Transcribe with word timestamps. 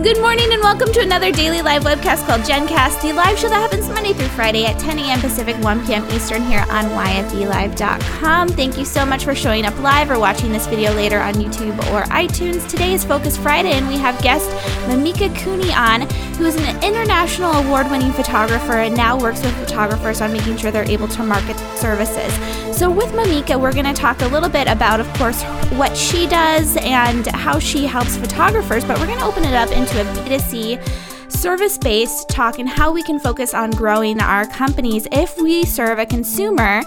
Good 0.00 0.20
morning 0.20 0.52
and 0.52 0.62
welcome 0.62 0.92
to 0.92 1.00
another 1.00 1.32
daily 1.32 1.60
live 1.60 1.82
webcast 1.82 2.24
called 2.24 2.42
GenCast, 2.42 3.02
the 3.02 3.12
live 3.12 3.36
show 3.36 3.48
that 3.48 3.60
happens 3.60 3.88
Monday 3.88 4.12
through 4.12 4.28
Friday 4.28 4.64
at 4.64 4.78
10 4.78 4.96
a.m. 4.96 5.18
Pacific, 5.18 5.56
1 5.56 5.86
p.m. 5.86 6.08
Eastern 6.12 6.44
here 6.44 6.64
on 6.70 6.84
YFELive.com. 6.84 8.48
Thank 8.50 8.78
you 8.78 8.84
so 8.84 9.04
much 9.04 9.24
for 9.24 9.34
showing 9.34 9.64
up 9.64 9.76
live 9.80 10.08
or 10.08 10.20
watching 10.20 10.52
this 10.52 10.68
video 10.68 10.92
later 10.92 11.18
on 11.18 11.34
YouTube 11.34 11.76
or 11.92 12.04
iTunes. 12.12 12.68
Today 12.68 12.94
is 12.94 13.04
Focus 13.04 13.36
Friday 13.36 13.72
and 13.72 13.88
we 13.88 13.96
have 13.96 14.16
guest 14.22 14.48
Mimika 14.86 15.36
Cooney 15.42 15.72
on, 15.72 16.02
who 16.36 16.44
is 16.44 16.54
an 16.54 16.84
international 16.84 17.50
award 17.54 17.90
winning 17.90 18.12
photographer 18.12 18.74
and 18.74 18.96
now 18.96 19.18
works 19.18 19.42
with 19.42 19.52
photographers 19.56 20.20
on 20.20 20.32
making 20.32 20.58
sure 20.58 20.70
they're 20.70 20.84
able 20.84 21.08
to 21.08 21.24
market 21.24 21.58
services. 21.76 22.32
So, 22.78 22.88
with 22.88 23.10
Mimika, 23.10 23.60
we're 23.60 23.72
going 23.72 23.86
to 23.86 23.92
talk 23.92 24.22
a 24.22 24.28
little 24.28 24.48
bit 24.48 24.68
about, 24.68 25.00
of 25.00 25.12
course, 25.14 25.42
what 25.72 25.96
she 25.96 26.28
does 26.28 26.76
and 26.76 27.26
how 27.26 27.58
she 27.58 27.86
helps 27.86 28.16
photographers, 28.16 28.84
but 28.84 29.00
we're 29.00 29.06
going 29.06 29.18
to 29.18 29.24
open 29.24 29.42
it 29.42 29.54
up 29.54 29.72
into 29.72 29.87
a 29.96 30.04
B2C 30.04 31.30
service 31.30 31.78
based 31.78 32.28
talk 32.28 32.58
and 32.58 32.68
how 32.68 32.92
we 32.92 33.02
can 33.02 33.18
focus 33.18 33.54
on 33.54 33.70
growing 33.70 34.20
our 34.20 34.46
companies 34.46 35.06
if 35.12 35.40
we 35.40 35.64
serve 35.64 35.98
a 35.98 36.06
consumer 36.06 36.82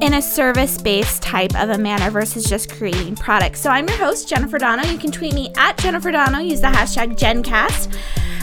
in 0.00 0.14
a 0.14 0.22
service 0.22 0.80
based 0.80 1.22
type 1.22 1.54
of 1.54 1.70
a 1.70 1.78
manner 1.78 2.10
versus 2.10 2.44
just 2.44 2.70
creating 2.70 3.14
products. 3.16 3.60
So 3.60 3.70
I'm 3.70 3.86
your 3.86 3.98
host, 3.98 4.28
Jennifer 4.28 4.58
Donogh. 4.58 4.90
You 4.90 4.98
can 4.98 5.12
tweet 5.12 5.34
me 5.34 5.52
at 5.56 5.78
Jennifer 5.78 6.10
Donogh, 6.10 6.48
use 6.48 6.60
the 6.60 6.68
hashtag 6.68 7.16
GenCast. 7.16 7.96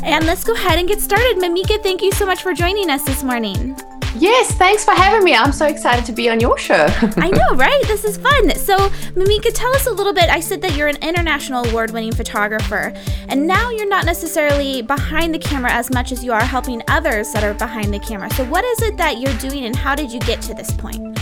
And 0.03 0.25
let's 0.25 0.43
go 0.43 0.53
ahead 0.53 0.79
and 0.79 0.87
get 0.87 1.01
started. 1.01 1.37
Mimika, 1.37 1.81
thank 1.83 2.01
you 2.01 2.11
so 2.13 2.25
much 2.25 2.41
for 2.41 2.53
joining 2.53 2.89
us 2.89 3.03
this 3.03 3.23
morning. 3.23 3.75
Yes, 4.15 4.51
thanks 4.55 4.83
for 4.83 4.91
having 4.91 5.23
me. 5.23 5.35
I'm 5.35 5.51
so 5.51 5.67
excited 5.67 6.03
to 6.05 6.11
be 6.11 6.29
on 6.29 6.39
your 6.39 6.57
show. 6.57 6.87
I 7.17 7.29
know, 7.33 7.55
right? 7.55 7.81
This 7.87 8.03
is 8.03 8.17
fun. 8.17 8.55
So, 8.55 8.77
Mimika, 9.15 9.51
tell 9.53 9.73
us 9.75 9.85
a 9.85 9.91
little 9.91 10.13
bit. 10.13 10.29
I 10.29 10.39
said 10.39 10.61
that 10.61 10.75
you're 10.75 10.87
an 10.87 10.97
international 11.01 11.65
award 11.69 11.91
winning 11.91 12.13
photographer, 12.13 12.91
and 13.27 13.45
now 13.45 13.69
you're 13.69 13.87
not 13.87 14.05
necessarily 14.05 14.81
behind 14.81 15.33
the 15.33 15.39
camera 15.39 15.71
as 15.71 15.91
much 15.91 16.11
as 16.11 16.23
you 16.23 16.33
are 16.33 16.43
helping 16.43 16.81
others 16.87 17.31
that 17.33 17.43
are 17.43 17.53
behind 17.53 17.93
the 17.93 17.99
camera. 17.99 18.29
So, 18.31 18.45
what 18.45 18.65
is 18.65 18.81
it 18.81 18.97
that 18.97 19.19
you're 19.19 19.37
doing, 19.37 19.65
and 19.65 19.75
how 19.75 19.93
did 19.93 20.11
you 20.11 20.19
get 20.21 20.41
to 20.43 20.53
this 20.55 20.71
point? 20.71 21.19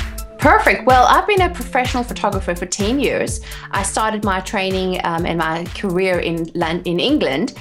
Perfect. 0.48 0.86
Well, 0.86 1.06
I've 1.08 1.28
been 1.28 1.42
a 1.42 1.50
professional 1.50 2.06
photographer 2.06 2.56
for 2.56 2.66
10 2.66 3.02
years. 3.02 3.42
I 3.72 3.84
started 3.84 4.24
my 4.24 4.40
training 4.40 5.02
um, 5.04 5.26
and 5.26 5.40
my 5.40 5.66
career 5.76 6.20
in, 6.20 6.48
in 6.86 7.02
England. 7.02 7.54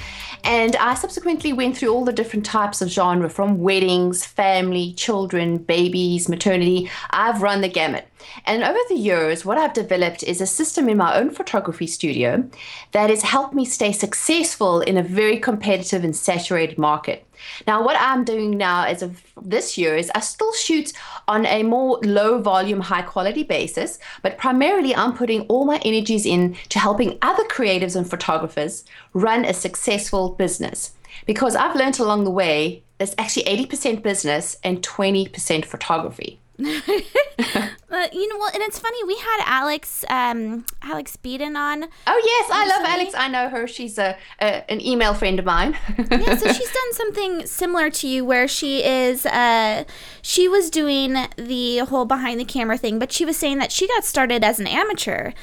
And 0.45 0.73
I 0.77 0.93
subsequently 0.93 1.51
went 1.51 1.75
through 1.75 1.89
all 1.89 2.05
the 2.05 2.13
different 2.13 2.45
types 2.45 2.81
of 2.81 2.87
genre 2.87 3.29
from 3.29 3.59
weddings, 3.59 4.25
family, 4.25 4.93
children, 4.93 5.57
babies, 5.57 6.29
maternity. 6.29 6.89
I've 7.09 7.41
run 7.41 7.59
the 7.59 7.67
gamut. 7.67 8.07
And 8.45 8.63
over 8.63 8.79
the 8.87 8.95
years, 8.95 9.43
what 9.43 9.57
I've 9.57 9.73
developed 9.73 10.23
is 10.23 10.39
a 10.39 10.47
system 10.47 10.87
in 10.87 10.95
my 10.95 11.13
own 11.17 11.31
photography 11.31 11.87
studio 11.87 12.49
that 12.93 13.09
has 13.09 13.21
helped 13.21 13.53
me 13.53 13.65
stay 13.65 13.91
successful 13.91 14.79
in 14.79 14.95
a 14.95 15.03
very 15.03 15.39
competitive 15.39 16.05
and 16.05 16.15
saturated 16.15 16.77
market. 16.77 17.26
Now, 17.65 17.83
what 17.83 17.97
I'm 17.99 18.23
doing 18.23 18.57
now 18.57 18.85
as 18.85 19.01
of 19.01 19.23
this 19.41 19.77
year 19.77 19.95
is 19.95 20.11
I 20.15 20.19
still 20.19 20.53
shoot 20.53 20.93
on 21.27 21.45
a 21.45 21.63
more 21.63 21.99
low 22.03 22.39
volume, 22.41 22.81
high 22.81 23.01
quality 23.01 23.43
basis, 23.43 23.99
but 24.21 24.37
primarily 24.37 24.95
I'm 24.95 25.15
putting 25.15 25.41
all 25.41 25.65
my 25.65 25.79
energies 25.83 26.25
in 26.25 26.55
to 26.69 26.79
helping 26.79 27.17
other 27.21 27.43
creatives 27.45 27.95
and 27.95 28.09
photographers 28.09 28.83
run 29.13 29.45
a 29.45 29.53
successful 29.53 30.29
business. 30.29 30.93
Because 31.25 31.55
I've 31.55 31.75
learned 31.75 31.99
along 31.99 32.23
the 32.23 32.31
way, 32.31 32.83
there's 32.97 33.15
actually 33.17 33.45
80% 33.45 34.01
business 34.01 34.57
and 34.63 34.81
20% 34.81 35.65
photography. 35.65 36.39
but 37.89 38.13
you 38.13 38.27
know, 38.27 38.37
well, 38.39 38.49
and 38.51 38.63
it's 38.63 38.79
funny. 38.79 39.03
We 39.03 39.15
had 39.17 39.43
Alex, 39.45 40.03
um, 40.09 40.65
Alex 40.81 41.15
Beadon 41.23 41.55
on. 41.55 41.83
Oh 42.07 42.21
yes, 42.25 42.49
I 42.51 42.67
love 42.67 42.85
Alex. 42.87 43.13
I 43.15 43.27
know 43.27 43.49
her. 43.49 43.67
She's 43.67 43.99
a, 43.99 44.17
a 44.41 44.69
an 44.71 44.81
email 44.81 45.13
friend 45.13 45.37
of 45.37 45.45
mine. 45.45 45.77
yeah, 45.97 46.35
so 46.35 46.47
she's 46.53 46.71
done 46.71 46.93
something 46.93 47.45
similar 47.45 47.91
to 47.91 48.07
you, 48.07 48.25
where 48.25 48.47
she 48.47 48.83
is, 48.83 49.27
uh, 49.27 49.83
she 50.23 50.47
was 50.47 50.71
doing 50.71 51.15
the 51.35 51.79
whole 51.79 52.05
behind 52.05 52.39
the 52.39 52.45
camera 52.45 52.77
thing, 52.77 52.97
but 52.97 53.11
she 53.11 53.23
was 53.23 53.37
saying 53.37 53.59
that 53.59 53.71
she 53.71 53.87
got 53.87 54.03
started 54.03 54.43
as 54.43 54.59
an 54.59 54.65
amateur, 54.65 55.33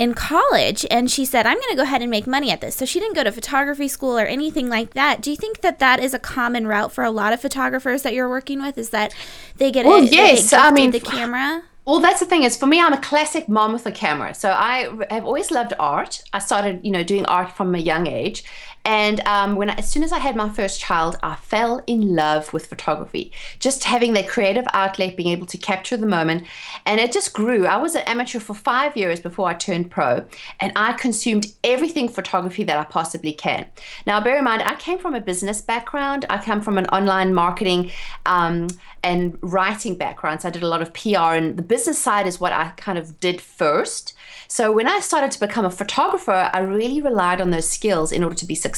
in 0.00 0.14
college 0.14 0.86
and 0.90 1.10
she 1.10 1.26
said 1.26 1.46
i'm 1.46 1.58
going 1.58 1.68
to 1.68 1.76
go 1.76 1.82
ahead 1.82 2.00
and 2.00 2.10
make 2.10 2.26
money 2.26 2.50
at 2.50 2.62
this 2.62 2.74
so 2.74 2.86
she 2.86 2.98
didn't 2.98 3.14
go 3.14 3.22
to 3.22 3.30
photography 3.30 3.86
school 3.86 4.18
or 4.18 4.24
anything 4.24 4.70
like 4.70 4.94
that 4.94 5.20
do 5.20 5.30
you 5.30 5.36
think 5.36 5.60
that 5.60 5.78
that 5.78 6.00
is 6.00 6.14
a 6.14 6.18
common 6.18 6.66
route 6.66 6.90
for 6.90 7.04
a 7.04 7.10
lot 7.10 7.34
of 7.34 7.40
photographers 7.40 8.02
that 8.02 8.14
you're 8.14 8.28
working 8.28 8.62
with 8.62 8.78
is 8.78 8.88
that 8.90 9.14
they 9.58 9.70
get 9.70 9.84
well, 9.84 10.02
a, 10.02 10.06
yes 10.06 10.54
i 10.54 10.70
mean 10.70 10.90
the 10.90 11.00
camera 11.00 11.62
well, 11.86 11.98
that's 11.98 12.20
the 12.20 12.26
thing 12.26 12.44
is 12.44 12.56
for 12.56 12.66
me, 12.66 12.80
I'm 12.80 12.92
a 12.92 13.00
classic 13.00 13.48
mom 13.48 13.72
with 13.72 13.84
a 13.84 13.90
camera. 13.90 14.32
So 14.34 14.50
I 14.50 14.88
have 15.10 15.24
always 15.24 15.50
loved 15.50 15.72
art. 15.78 16.22
I 16.32 16.38
started, 16.38 16.80
you 16.84 16.92
know, 16.92 17.02
doing 17.02 17.24
art 17.26 17.56
from 17.56 17.74
a 17.74 17.78
young 17.78 18.06
age. 18.06 18.44
And 18.84 19.20
um, 19.20 19.56
when 19.56 19.70
I, 19.70 19.74
as 19.74 19.90
soon 19.90 20.02
as 20.02 20.12
I 20.12 20.18
had 20.18 20.36
my 20.36 20.48
first 20.48 20.80
child, 20.80 21.18
I 21.22 21.36
fell 21.36 21.82
in 21.86 22.14
love 22.14 22.52
with 22.52 22.66
photography. 22.66 23.32
Just 23.58 23.84
having 23.84 24.14
that 24.14 24.28
creative 24.28 24.64
outlet, 24.72 25.16
being 25.16 25.28
able 25.28 25.46
to 25.46 25.58
capture 25.58 25.96
the 25.96 26.06
moment, 26.06 26.46
and 26.86 26.98
it 26.98 27.12
just 27.12 27.32
grew. 27.32 27.66
I 27.66 27.76
was 27.76 27.94
an 27.94 28.02
amateur 28.06 28.40
for 28.40 28.54
five 28.54 28.96
years 28.96 29.20
before 29.20 29.48
I 29.48 29.54
turned 29.54 29.90
pro, 29.90 30.24
and 30.60 30.72
I 30.76 30.94
consumed 30.94 31.52
everything 31.62 32.08
photography 32.08 32.64
that 32.64 32.78
I 32.78 32.84
possibly 32.84 33.32
can. 33.32 33.66
Now, 34.06 34.20
bear 34.20 34.38
in 34.38 34.44
mind, 34.44 34.62
I 34.62 34.74
came 34.76 34.98
from 34.98 35.14
a 35.14 35.20
business 35.20 35.60
background. 35.60 36.24
I 36.30 36.38
come 36.38 36.60
from 36.60 36.78
an 36.78 36.86
online 36.86 37.34
marketing 37.34 37.90
um, 38.26 38.68
and 39.02 39.38
writing 39.42 39.94
background. 39.96 40.42
So 40.42 40.48
I 40.48 40.50
did 40.50 40.62
a 40.62 40.68
lot 40.68 40.82
of 40.82 40.92
PR, 40.94 41.34
and 41.34 41.56
the 41.56 41.62
business 41.62 41.98
side 41.98 42.26
is 42.26 42.40
what 42.40 42.52
I 42.52 42.70
kind 42.76 42.98
of 42.98 43.20
did 43.20 43.40
first. 43.40 44.14
So 44.48 44.72
when 44.72 44.88
I 44.88 45.00
started 45.00 45.30
to 45.32 45.40
become 45.40 45.64
a 45.64 45.70
photographer, 45.70 46.50
I 46.52 46.58
really 46.60 47.00
relied 47.00 47.40
on 47.40 47.50
those 47.50 47.68
skills 47.68 48.10
in 48.10 48.24
order 48.24 48.34
to 48.36 48.46
be 48.46 48.54
successful. 48.54 48.69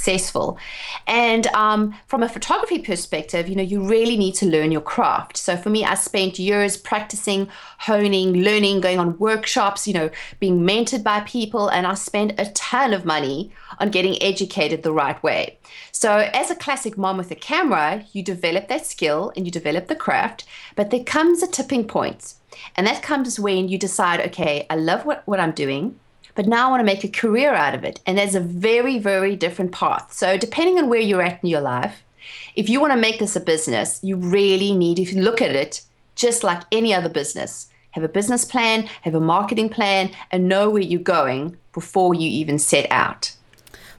And 1.07 1.47
um, 1.49 1.95
from 2.07 2.23
a 2.23 2.29
photography 2.29 2.79
perspective, 2.79 3.49
you 3.49 3.57
know, 3.57 3.63
you 3.63 3.87
really 3.87 4.17
need 4.17 4.35
to 4.37 4.47
learn 4.47 4.73
your 4.73 4.81
craft. 4.81 5.37
So 5.37 5.57
for 5.57 5.71
me, 5.71 5.85
I 5.85 5.95
spent 5.95 6.39
years 6.39 6.77
practicing, 6.77 7.49
honing, 7.79 8.43
learning, 8.43 8.81
going 8.81 8.99
on 8.99 9.19
workshops, 9.19 9.87
you 9.87 9.95
know, 9.95 10.11
being 10.41 10.61
mentored 10.61 11.03
by 11.03 11.21
people, 11.21 11.69
and 11.69 11.87
I 11.87 11.95
spent 11.95 12.39
a 12.39 12.51
ton 12.53 12.93
of 12.93 13.05
money 13.05 13.53
on 13.79 13.91
getting 13.91 14.23
educated 14.23 14.83
the 14.83 14.93
right 14.93 15.23
way. 15.23 15.59
So, 15.93 16.19
as 16.33 16.51
a 16.51 16.55
classic 16.55 16.99
mom 16.99 17.17
with 17.17 17.31
a 17.31 17.35
camera, 17.35 18.05
you 18.13 18.23
develop 18.23 18.69
that 18.69 18.87
skill 18.87 19.33
and 19.37 19.47
you 19.47 19.53
develop 19.53 19.89
the 19.89 19.95
craft, 19.95 20.45
but 20.75 20.91
there 20.91 21.05
comes 21.05 21.43
a 21.43 21.47
tipping 21.47 21.87
point. 21.87 22.35
And 22.77 22.87
that 22.87 23.03
comes 23.03 23.41
when 23.41 23.69
you 23.69 23.79
decide, 23.79 24.21
okay, 24.21 24.67
I 24.69 24.77
love 24.77 25.05
what, 25.05 25.23
what 25.27 25.41
I'm 25.41 25.53
doing, 25.53 25.99
but 26.35 26.47
now 26.47 26.67
I 26.67 26.71
want 26.71 26.81
to 26.81 26.85
make 26.85 27.05
a 27.05 27.09
career 27.09 27.55
out 27.55 27.75
of 27.75 27.85
it. 27.85 28.01
And 28.07 28.19
there's 28.19 28.35
a 28.35 28.41
very, 28.41 28.99
very 28.99 29.37
different 29.37 29.73
path. 29.73 30.13
So, 30.13 30.37
depending 30.37 30.79
on 30.79 30.89
where 30.89 31.01
you're 31.01 31.23
at 31.23 31.43
in 31.43 31.49
your 31.49 31.61
life, 31.61 32.03
if 32.55 32.69
you 32.69 32.81
want 32.81 32.93
to 32.93 32.99
make 32.99 33.19
this 33.19 33.37
a 33.37 33.41
business, 33.41 34.01
you 34.03 34.17
really 34.17 34.73
need, 34.73 34.99
you 34.99 35.21
look 35.21 35.43
at 35.43 35.55
it 35.55 35.83
just 36.15 36.45
like 36.45 36.63
any 36.71 36.93
other 36.95 37.09
business, 37.09 37.69
have 37.93 38.05
a 38.05 38.09
business 38.09 38.45
plan, 38.45 38.83
have 39.03 39.15
a 39.15 39.21
marketing 39.21 39.69
plan, 39.69 40.11
and 40.31 40.49
know 40.49 40.71
where 40.71 40.83
you're 40.83 41.01
going 41.01 41.57
before 41.73 42.15
you 42.15 42.29
even 42.29 42.59
set 42.59 42.87
out. 42.91 43.35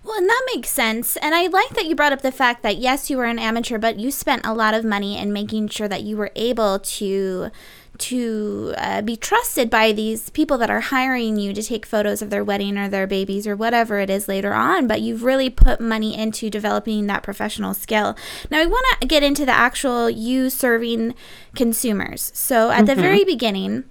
Well, 0.03 0.17
and 0.17 0.27
that 0.27 0.49
makes 0.53 0.69
sense. 0.69 1.15
And 1.17 1.33
I 1.33 1.47
like 1.47 1.69
that 1.69 1.85
you 1.85 1.95
brought 1.95 2.11
up 2.11 2.21
the 2.21 2.31
fact 2.31 2.61
that 2.63 2.77
yes, 2.77 3.09
you 3.09 3.17
were 3.17 3.25
an 3.25 3.39
amateur, 3.39 3.77
but 3.77 3.97
you 3.97 4.11
spent 4.11 4.45
a 4.45 4.53
lot 4.53 4.73
of 4.73 4.83
money 4.83 5.17
in 5.17 5.31
making 5.31 5.69
sure 5.69 5.87
that 5.87 6.03
you 6.03 6.17
were 6.17 6.31
able 6.35 6.79
to 6.79 7.49
to 7.99 8.73
uh, 8.77 9.01
be 9.01 9.15
trusted 9.15 9.69
by 9.69 9.91
these 9.91 10.29
people 10.31 10.57
that 10.57 10.69
are 10.69 10.79
hiring 10.79 11.37
you 11.37 11.53
to 11.53 11.61
take 11.61 11.85
photos 11.85 12.21
of 12.21 12.29
their 12.29 12.43
wedding 12.43 12.77
or 12.77 12.89
their 12.89 13.07
babies 13.07 13.45
or 13.45 13.55
whatever 13.55 13.99
it 13.99 14.09
is 14.09 14.27
later 14.27 14.53
on. 14.53 14.87
But 14.87 15.01
you've 15.01 15.23
really 15.23 15.49
put 15.49 15.79
money 15.79 16.17
into 16.17 16.49
developing 16.49 17.07
that 17.07 17.23
professional 17.23 17.73
skill. 17.73 18.15
Now, 18.49 18.59
I 18.59 18.65
want 18.65 18.85
to 19.01 19.07
get 19.07 19.23
into 19.23 19.45
the 19.45 19.51
actual 19.51 20.09
you 20.09 20.49
serving 20.49 21.13
consumers. 21.55 22.31
So, 22.33 22.71
at 22.71 22.77
mm-hmm. 22.77 22.85
the 22.85 22.95
very 22.95 23.23
beginning, 23.23 23.83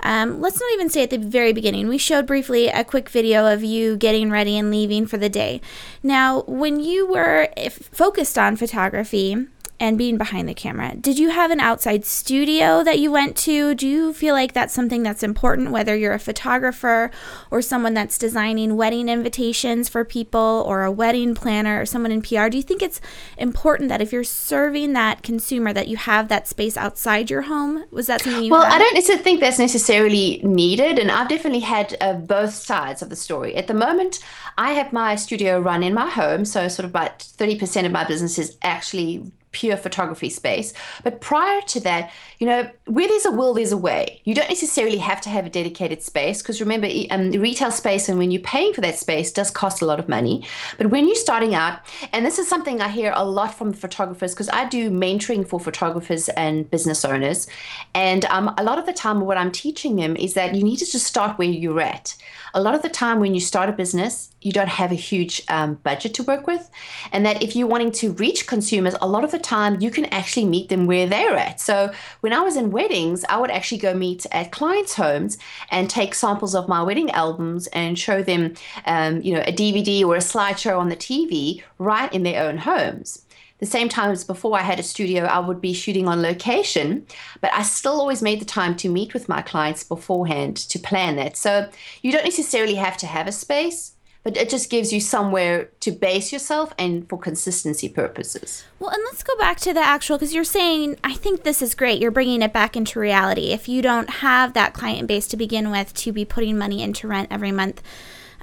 um, 0.00 0.40
let's 0.40 0.60
not 0.60 0.70
even 0.74 0.90
say 0.90 1.02
at 1.02 1.10
the 1.10 1.18
very 1.18 1.52
beginning. 1.52 1.88
We 1.88 1.98
showed 1.98 2.26
briefly 2.26 2.68
a 2.68 2.84
quick 2.84 3.08
video 3.08 3.50
of 3.50 3.64
you 3.64 3.96
getting 3.96 4.30
ready 4.30 4.58
and 4.58 4.70
leaving 4.70 5.06
for 5.06 5.16
the 5.16 5.28
day. 5.28 5.60
Now, 6.02 6.42
when 6.42 6.80
you 6.80 7.06
were 7.06 7.48
focused 7.70 8.38
on 8.38 8.56
photography, 8.56 9.46
and 9.78 9.98
being 9.98 10.16
behind 10.16 10.48
the 10.48 10.54
camera. 10.54 10.94
Did 10.96 11.18
you 11.18 11.30
have 11.30 11.50
an 11.50 11.60
outside 11.60 12.04
studio 12.04 12.82
that 12.82 12.98
you 12.98 13.10
went 13.10 13.36
to? 13.38 13.74
Do 13.74 13.86
you 13.86 14.12
feel 14.12 14.34
like 14.34 14.52
that's 14.52 14.72
something 14.74 15.02
that's 15.02 15.22
important, 15.22 15.70
whether 15.70 15.94
you're 15.94 16.14
a 16.14 16.18
photographer 16.18 17.10
or 17.50 17.60
someone 17.60 17.94
that's 17.94 18.18
designing 18.18 18.76
wedding 18.76 19.08
invitations 19.08 19.88
for 19.88 20.04
people 20.04 20.64
or 20.66 20.84
a 20.84 20.90
wedding 20.90 21.34
planner 21.34 21.80
or 21.80 21.86
someone 21.86 22.12
in 22.12 22.22
PR? 22.22 22.48
Do 22.48 22.56
you 22.56 22.62
think 22.62 22.82
it's 22.82 23.00
important 23.36 23.88
that 23.88 24.00
if 24.00 24.12
you're 24.12 24.24
serving 24.24 24.94
that 24.94 25.22
consumer 25.22 25.72
that 25.72 25.88
you 25.88 25.96
have 25.96 26.28
that 26.28 26.48
space 26.48 26.76
outside 26.76 27.30
your 27.30 27.42
home? 27.42 27.84
Was 27.90 28.06
that 28.06 28.22
something 28.22 28.44
you 28.44 28.50
Well, 28.50 28.64
had? 28.64 28.80
I 28.80 29.00
don't 29.00 29.22
think 29.22 29.40
that's 29.40 29.58
necessarily 29.58 30.40
needed. 30.42 30.98
And 30.98 31.10
I've 31.10 31.28
definitely 31.28 31.60
had 31.60 31.96
uh, 32.00 32.14
both 32.14 32.54
sides 32.54 33.02
of 33.02 33.10
the 33.10 33.16
story. 33.16 33.54
At 33.54 33.66
the 33.66 33.74
moment, 33.74 34.20
I 34.56 34.72
have 34.72 34.92
my 34.92 35.16
studio 35.16 35.60
run 35.60 35.82
in 35.82 35.94
my 35.94 36.08
home. 36.08 36.44
So, 36.44 36.68
sort 36.68 36.84
of 36.84 36.90
about 36.90 37.18
30% 37.18 37.84
of 37.84 37.92
my 37.92 38.04
business 38.04 38.38
is 38.38 38.56
actually 38.62 39.30
pure 39.56 39.78
photography 39.78 40.28
space. 40.28 40.74
But 41.02 41.22
prior 41.22 41.62
to 41.62 41.80
that, 41.80 42.12
you 42.38 42.46
know, 42.46 42.70
where 42.84 43.08
there's 43.08 43.24
a 43.24 43.30
will, 43.30 43.54
there's 43.54 43.72
a 43.72 43.76
way. 43.78 44.20
You 44.24 44.34
don't 44.34 44.50
necessarily 44.50 44.98
have 44.98 45.22
to 45.22 45.30
have 45.30 45.46
a 45.46 45.50
dedicated 45.50 46.02
space 46.02 46.42
because 46.42 46.60
remember, 46.60 46.88
um, 47.10 47.30
retail 47.30 47.70
space 47.70 48.10
and 48.10 48.18
when 48.18 48.30
you're 48.30 48.42
paying 48.42 48.74
for 48.74 48.82
that 48.82 48.98
space 48.98 49.32
does 49.32 49.50
cost 49.50 49.80
a 49.80 49.86
lot 49.86 49.98
of 49.98 50.10
money. 50.10 50.44
But 50.76 50.90
when 50.90 51.06
you're 51.06 51.24
starting 51.28 51.54
out, 51.54 51.80
and 52.12 52.26
this 52.26 52.38
is 52.38 52.46
something 52.46 52.82
I 52.82 52.88
hear 52.88 53.14
a 53.16 53.24
lot 53.24 53.54
from 53.54 53.72
photographers 53.72 54.34
because 54.34 54.50
I 54.50 54.68
do 54.68 54.90
mentoring 54.90 55.48
for 55.48 55.58
photographers 55.58 56.28
and 56.30 56.70
business 56.70 57.02
owners, 57.02 57.46
and 57.94 58.26
um, 58.26 58.54
a 58.58 58.62
lot 58.62 58.78
of 58.78 58.84
the 58.84 58.92
time, 58.92 59.20
what 59.20 59.38
I'm 59.38 59.52
teaching 59.52 59.96
them 59.96 60.16
is 60.16 60.34
that 60.34 60.54
you 60.54 60.62
need 60.62 60.76
to 60.76 60.90
just 60.90 61.06
start 61.06 61.38
where 61.38 61.48
you're 61.48 61.80
at. 61.80 62.14
A 62.52 62.60
lot 62.60 62.74
of 62.74 62.82
the 62.82 62.88
time, 62.88 63.20
when 63.20 63.34
you 63.34 63.40
start 63.40 63.68
a 63.68 63.72
business, 63.72 64.30
you 64.40 64.52
don't 64.52 64.68
have 64.68 64.92
a 64.92 64.94
huge 64.94 65.42
um, 65.48 65.74
budget 65.82 66.14
to 66.14 66.22
work 66.22 66.46
with. 66.46 66.70
And 67.12 67.26
that 67.26 67.42
if 67.42 67.56
you're 67.56 67.66
wanting 67.66 67.92
to 67.92 68.12
reach 68.12 68.46
consumers, 68.46 68.94
a 69.00 69.08
lot 69.08 69.24
of 69.24 69.30
the 69.30 69.38
time 69.46 69.80
you 69.80 69.90
can 69.90 70.04
actually 70.06 70.44
meet 70.44 70.68
them 70.68 70.86
where 70.86 71.06
they're 71.06 71.36
at. 71.36 71.60
So 71.60 71.92
when 72.20 72.32
I 72.32 72.40
was 72.40 72.56
in 72.56 72.70
weddings, 72.70 73.24
I 73.28 73.38
would 73.38 73.50
actually 73.50 73.78
go 73.78 73.94
meet 73.94 74.26
at 74.32 74.52
clients' 74.52 74.94
homes 74.94 75.38
and 75.70 75.88
take 75.88 76.14
samples 76.14 76.54
of 76.54 76.68
my 76.68 76.82
wedding 76.82 77.10
albums 77.10 77.66
and 77.68 77.98
show 77.98 78.22
them, 78.22 78.54
um, 78.84 79.22
you 79.22 79.32
know, 79.34 79.42
a 79.46 79.52
DVD 79.52 80.04
or 80.04 80.16
a 80.16 80.20
slideshow 80.20 80.78
on 80.78 80.88
the 80.88 80.96
TV 80.96 81.62
right 81.78 82.12
in 82.12 82.22
their 82.22 82.42
own 82.42 82.58
homes 82.58 83.26
the 83.58 83.66
same 83.66 83.88
time 83.88 84.10
as 84.10 84.24
before 84.24 84.58
I 84.58 84.62
had 84.62 84.78
a 84.78 84.82
studio, 84.82 85.24
I 85.24 85.38
would 85.38 85.60
be 85.60 85.72
shooting 85.72 86.08
on 86.08 86.20
location, 86.20 87.06
but 87.40 87.52
I 87.54 87.62
still 87.62 88.00
always 88.00 88.20
made 88.20 88.40
the 88.40 88.44
time 88.44 88.76
to 88.76 88.90
meet 88.90 89.14
with 89.14 89.28
my 89.28 89.40
clients 89.40 89.82
beforehand 89.82 90.56
to 90.56 90.78
plan 90.78 91.16
that. 91.16 91.36
So 91.36 91.68
you 92.02 92.12
don't 92.12 92.24
necessarily 92.24 92.74
have 92.74 92.96
to 92.98 93.06
have 93.06 93.26
a 93.26 93.32
space, 93.32 93.95
but 94.26 94.36
it 94.36 94.50
just 94.50 94.70
gives 94.70 94.92
you 94.92 95.00
somewhere 95.00 95.70
to 95.78 95.92
base 95.92 96.32
yourself 96.32 96.74
and 96.80 97.08
for 97.08 97.16
consistency 97.16 97.88
purposes. 97.88 98.64
Well, 98.80 98.90
and 98.90 99.00
let's 99.04 99.22
go 99.22 99.38
back 99.38 99.60
to 99.60 99.72
the 99.72 99.78
actual 99.78 100.18
because 100.18 100.34
you're 100.34 100.42
saying, 100.42 100.96
I 101.04 101.14
think 101.14 101.44
this 101.44 101.62
is 101.62 101.76
great. 101.76 102.00
You're 102.00 102.10
bringing 102.10 102.42
it 102.42 102.52
back 102.52 102.76
into 102.76 102.98
reality. 102.98 103.52
If 103.52 103.68
you 103.68 103.82
don't 103.82 104.10
have 104.10 104.52
that 104.54 104.74
client 104.74 105.06
base 105.06 105.28
to 105.28 105.36
begin 105.36 105.70
with 105.70 105.94
to 105.94 106.10
be 106.10 106.24
putting 106.24 106.58
money 106.58 106.82
into 106.82 107.06
rent 107.06 107.28
every 107.30 107.52
month, 107.52 107.84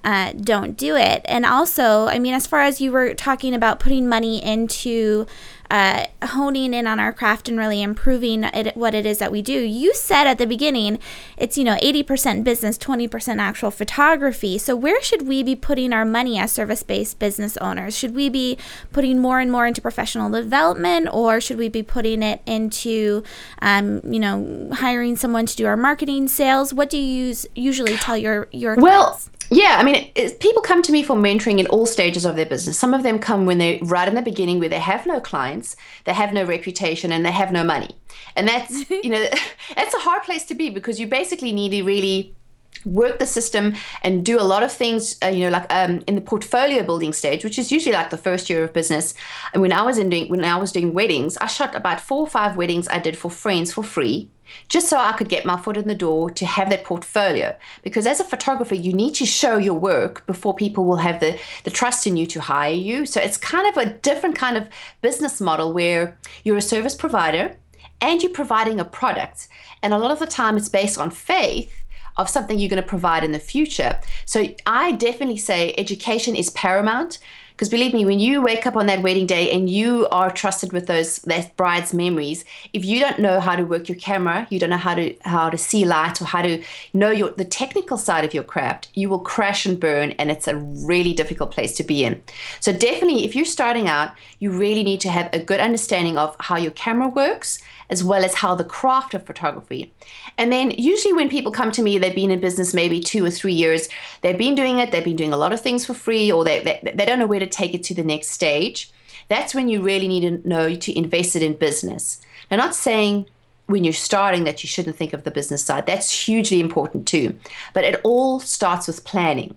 uh, 0.06 0.32
don't 0.32 0.78
do 0.78 0.96
it. 0.96 1.22
And 1.26 1.46
also, 1.46 2.08
I 2.08 2.18
mean, 2.18 2.34
as 2.34 2.48
far 2.48 2.62
as 2.62 2.80
you 2.80 2.94
were 2.94 3.14
talking 3.14 3.54
about 3.54 3.82
putting 3.82 4.08
money 4.08 4.42
into 4.42 5.28
uh, 5.74 6.06
honing 6.22 6.72
in 6.72 6.86
on 6.86 7.00
our 7.00 7.12
craft 7.12 7.50
and 7.50 7.58
really 7.58 7.82
improving 7.82 8.44
it, 8.44 8.78
what 8.78 8.94
it 8.94 9.08
is 9.08 9.18
that 9.18 9.32
we 9.32 9.42
do. 9.42 9.60
You 9.60 9.92
said 9.96 10.28
at 10.28 10.38
the 10.38 10.46
beginning, 10.46 11.00
it's 11.36 11.58
you 11.58 11.64
know 11.64 11.76
80% 11.78 12.44
business, 12.44 12.78
20% 12.78 13.40
actual 13.40 13.72
photography. 13.72 14.60
So 14.60 14.76
where 14.76 15.02
should 15.02 15.28
we 15.28 15.42
be 15.42 15.56
putting 15.56 15.92
our 15.92 16.06
money 16.06 16.38
as 16.38 16.52
service-based 16.52 17.18
business 17.18 17.58
owners? 17.58 17.98
Should 17.98 18.14
we 18.14 18.30
be 18.30 18.56
putting 18.92 19.20
more 19.20 19.40
and 19.40 19.52
more 19.52 19.66
into 19.66 19.82
professional 19.82 20.30
development, 20.30 21.10
or 21.12 21.42
should 21.42 21.58
we 21.58 21.70
be 21.70 21.82
putting 21.82 22.22
it 22.22 22.44
into, 22.46 23.24
um, 23.60 24.00
you 24.04 24.20
know, 24.20 24.70
hiring 24.74 25.16
someone 25.16 25.48
to 25.48 25.56
do 25.56 25.66
our 25.66 25.76
marketing, 25.76 26.28
sales? 26.28 26.72
What 26.72 26.92
do 26.92 27.00
you 27.00 27.26
use, 27.26 27.48
usually 27.56 27.98
tell 27.98 28.16
your 28.16 28.48
your 28.52 28.76
well? 28.76 29.06
Clients? 29.06 29.32
Yeah, 29.54 29.76
I 29.78 29.84
mean, 29.84 29.96
it, 29.96 30.12
it, 30.16 30.40
people 30.40 30.64
come 30.64 30.82
to 30.82 30.92
me 30.92 31.04
for 31.04 31.16
mentoring 31.16 31.60
in 31.60 31.68
all 31.68 31.86
stages 31.86 32.26
of 32.26 32.36
their 32.36 32.46
business. 32.46 32.80
Some 32.80 32.92
of 32.92 33.04
them 33.04 33.20
come 33.20 33.46
when 33.46 33.60
they're 33.60 33.78
right 33.84 34.08
in 34.08 34.16
the 34.16 34.24
beginning, 34.24 34.60
where 34.60 34.68
they 34.68 34.80
have 34.80 35.06
no 35.06 35.20
clients, 35.20 35.76
they 36.06 36.14
have 36.14 36.34
no 36.34 36.44
reputation, 36.44 37.12
and 37.12 37.24
they 37.24 37.32
have 37.32 37.52
no 37.52 37.64
money. 37.64 37.96
And 38.36 38.48
that's 38.48 38.90
you 38.90 39.10
know 39.10 39.28
that's 39.76 39.94
a 39.94 40.00
hard 40.00 40.24
place 40.24 40.46
to 40.46 40.56
be 40.56 40.72
because 40.72 41.00
you 41.00 41.06
basically 41.06 41.52
need 41.52 41.70
to 41.70 41.84
really 41.84 42.36
work 42.84 43.20
the 43.20 43.28
system 43.28 43.76
and 44.02 44.26
do 44.26 44.40
a 44.40 44.44
lot 44.44 44.64
of 44.64 44.72
things 44.72 45.18
uh, 45.24 45.28
you 45.28 45.46
know 45.46 45.52
like 45.52 45.72
um, 45.72 46.04
in 46.08 46.16
the 46.16 46.22
portfolio 46.22 46.84
building 46.84 47.14
stage 47.14 47.44
which 47.44 47.58
is 47.58 47.72
usually 47.72 47.94
like 47.94 48.10
the 48.10 48.18
first 48.18 48.50
year 48.50 48.64
of 48.64 48.74
business 48.74 49.14
and 49.54 49.62
when 49.62 49.72
i 49.72 49.82
was 49.84 49.98
in 49.98 50.10
doing 50.10 50.28
when 50.28 50.44
i 50.44 50.58
was 50.58 50.72
doing 50.72 50.92
weddings 50.92 51.38
i 51.38 51.48
shot 51.48 51.74
about 51.76 52.02
four 52.02 52.22
or 52.22 52.28
five 52.28 52.58
weddings 52.58 52.88
i 52.90 53.00
did 53.00 53.16
for 53.16 53.30
friends 53.32 53.72
for 53.72 53.84
free 53.84 54.28
just 54.70 54.90
so 54.90 54.98
I 54.98 55.14
could 55.14 55.30
get 55.30 55.46
my 55.46 55.58
foot 55.58 55.78
in 55.78 55.88
the 55.88 55.96
door 55.96 56.30
to 56.32 56.46
have 56.46 56.70
that 56.70 56.84
portfolio. 56.84 57.56
Because 57.82 58.08
as 58.08 58.20
a 58.20 58.24
photographer, 58.24 58.76
you 58.76 58.94
need 58.94 59.16
to 59.16 59.26
show 59.26 59.58
your 59.58 59.74
work 59.76 60.26
before 60.26 60.56
people 60.56 60.86
will 60.86 60.98
have 60.98 61.20
the, 61.20 61.40
the 61.64 61.72
trust 61.72 62.08
in 62.08 62.18
you 62.18 62.26
to 62.28 62.42
hire 62.42 62.74
you. 62.74 63.06
So 63.06 63.22
it's 63.22 63.38
kind 63.38 63.68
of 63.68 63.78
a 63.78 63.94
different 63.94 64.36
kind 64.36 64.58
of 64.58 64.68
business 65.02 65.40
model 65.42 65.74
where 65.74 66.18
you're 66.44 66.58
a 66.58 66.62
service 66.62 66.96
provider 66.96 67.56
and 68.02 68.22
you're 68.22 68.32
providing 68.32 68.80
a 68.80 68.86
product. 68.86 69.48
And 69.82 69.94
a 69.94 69.98
lot 69.98 70.12
of 70.12 70.20
the 70.20 70.28
time, 70.28 70.58
it's 70.58 70.70
based 70.70 70.98
on 70.98 71.10
faith 71.12 71.84
of 72.18 72.30
something 72.30 72.60
you're 72.60 72.70
going 72.70 72.82
to 72.82 72.88
provide 72.88 73.24
in 73.24 73.32
the 73.32 73.40
future. 73.40 74.00
So 74.26 74.46
I 74.66 74.92
definitely 74.94 75.38
say 75.38 75.74
education 75.78 76.36
is 76.36 76.50
paramount. 76.52 77.20
Because 77.64 77.72
believe 77.72 77.94
me, 77.94 78.04
when 78.04 78.20
you 78.20 78.42
wake 78.42 78.68
up 78.68 78.76
on 78.76 78.88
that 78.88 79.02
wedding 79.04 79.26
day 79.26 79.50
and 79.50 79.70
you 79.70 80.06
are 80.12 80.30
trusted 80.30 80.74
with 80.74 80.88
those 80.88 81.20
that 81.20 81.56
bride's 81.56 81.94
memories, 81.94 82.44
if 82.74 82.84
you 82.84 83.00
don't 83.00 83.20
know 83.20 83.40
how 83.40 83.56
to 83.56 83.64
work 83.64 83.88
your 83.88 83.98
camera, 83.98 84.46
you 84.50 84.60
don't 84.60 84.70
know 84.70 84.76
how 84.76 84.96
to 84.96 85.16
how 85.22 85.50
to 85.50 85.58
see 85.58 85.86
light 85.86 86.22
or 86.22 86.26
how 86.26 86.42
to 86.42 86.62
know 86.94 87.10
your 87.10 87.30
the 87.30 87.46
technical 87.46 87.96
side 87.98 88.26
of 88.26 88.34
your 88.34 88.44
craft, 88.44 88.90
you 88.96 89.08
will 89.08 89.20
crash 89.20 89.66
and 89.66 89.80
burn, 89.80 90.12
and 90.20 90.30
it's 90.30 90.46
a 90.46 90.58
really 90.58 91.14
difficult 91.14 91.52
place 91.52 91.74
to 91.78 91.86
be 91.86 92.04
in. 92.04 92.22
So 92.60 92.74
definitely, 92.74 93.24
if 93.24 93.34
you're 93.34 93.46
starting 93.46 93.88
out, 93.88 94.12
you 94.40 94.52
really 94.52 94.84
need 94.84 95.00
to 95.00 95.10
have 95.10 95.30
a 95.32 95.40
good 95.40 95.62
understanding 95.62 96.18
of 96.18 96.36
how 96.42 96.58
your 96.58 96.72
camera 96.72 97.08
works 97.08 97.60
as 97.90 98.04
well 98.04 98.26
as 98.26 98.34
how 98.34 98.56
the 98.56 98.64
craft 98.64 99.14
of 99.14 99.26
photography. 99.26 99.94
And 100.38 100.52
then 100.52 100.72
usually 100.72 101.14
when 101.14 101.30
people 101.30 101.52
come 101.52 101.72
to 101.74 101.82
me, 101.84 101.98
they've 101.98 102.16
been 102.16 102.32
in 102.32 102.40
business 102.40 102.74
maybe 102.74 103.00
two 103.00 103.24
or 103.24 103.30
three 103.30 103.54
years, 103.54 103.88
they've 104.22 104.38
been 104.38 104.56
doing 104.56 104.80
it, 104.80 104.92
they've 104.92 105.04
been 105.04 105.16
doing 105.16 105.34
a 105.34 105.38
lot 105.38 105.54
of 105.54 105.62
things 105.62 105.86
for 105.86 105.94
free, 105.94 106.32
or 106.32 106.44
they, 106.44 106.64
they, 106.64 106.92
they 106.96 107.06
don't 107.06 107.20
know 107.20 107.28
where 107.28 107.40
to 107.40 107.46
take 107.54 107.74
it 107.74 107.84
to 107.84 107.94
the 107.94 108.04
next 108.04 108.30
stage. 108.30 108.92
That's 109.30 109.56
when 109.56 109.70
you 109.70 109.82
really 109.82 110.08
need 110.08 110.22
to 110.22 110.48
know 110.48 110.76
to 110.76 110.98
invest 110.98 111.36
it 111.36 111.44
in 111.44 111.54
business. 111.54 112.22
Now, 112.50 112.58
not 112.58 112.76
saying 112.76 113.28
when 113.68 113.84
you're 113.84 113.94
starting 113.94 114.44
that 114.44 114.64
you 114.64 114.68
shouldn't 114.68 114.98
think 114.98 115.14
of 115.14 115.24
the 115.24 115.32
business 115.32 115.64
side. 115.64 115.86
That's 115.86 116.26
hugely 116.26 116.60
important 116.60 117.08
too. 117.08 117.38
But 117.74 117.86
it 117.86 118.02
all 118.04 118.40
starts 118.40 118.88
with 118.88 119.06
planning. 119.06 119.56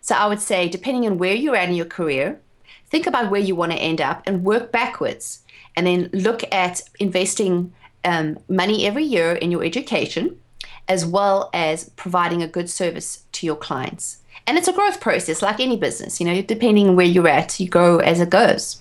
So 0.00 0.14
I 0.14 0.26
would 0.26 0.40
say, 0.40 0.68
depending 0.68 1.06
on 1.06 1.18
where 1.18 1.34
you're 1.34 1.56
at 1.56 1.68
in 1.68 1.74
your 1.74 1.86
career, 1.86 2.40
think 2.90 3.06
about 3.06 3.30
where 3.30 3.40
you 3.40 3.56
want 3.56 3.72
to 3.72 3.78
end 3.78 4.00
up 4.00 4.22
and 4.26 4.44
work 4.44 4.70
backwards 4.70 5.42
and 5.74 5.86
then 5.86 6.10
look 6.12 6.42
at 6.52 6.82
investing 7.00 7.72
um, 8.04 8.38
money 8.48 8.86
every 8.86 9.04
year 9.04 9.32
in 9.32 9.50
your 9.50 9.64
education 9.64 10.38
as 10.88 11.04
well 11.04 11.50
as 11.52 11.90
providing 11.96 12.42
a 12.42 12.48
good 12.48 12.70
service 12.70 13.24
to 13.32 13.46
your 13.46 13.56
clients. 13.56 14.18
And 14.46 14.56
it's 14.56 14.68
a 14.68 14.72
growth 14.72 15.00
process 15.00 15.42
like 15.42 15.58
any 15.58 15.76
business, 15.76 16.20
you 16.20 16.26
know, 16.26 16.40
depending 16.40 16.94
where 16.94 17.06
you're 17.06 17.28
at, 17.28 17.58
you 17.58 17.68
go 17.68 17.98
as 17.98 18.20
it 18.20 18.30
goes. 18.30 18.80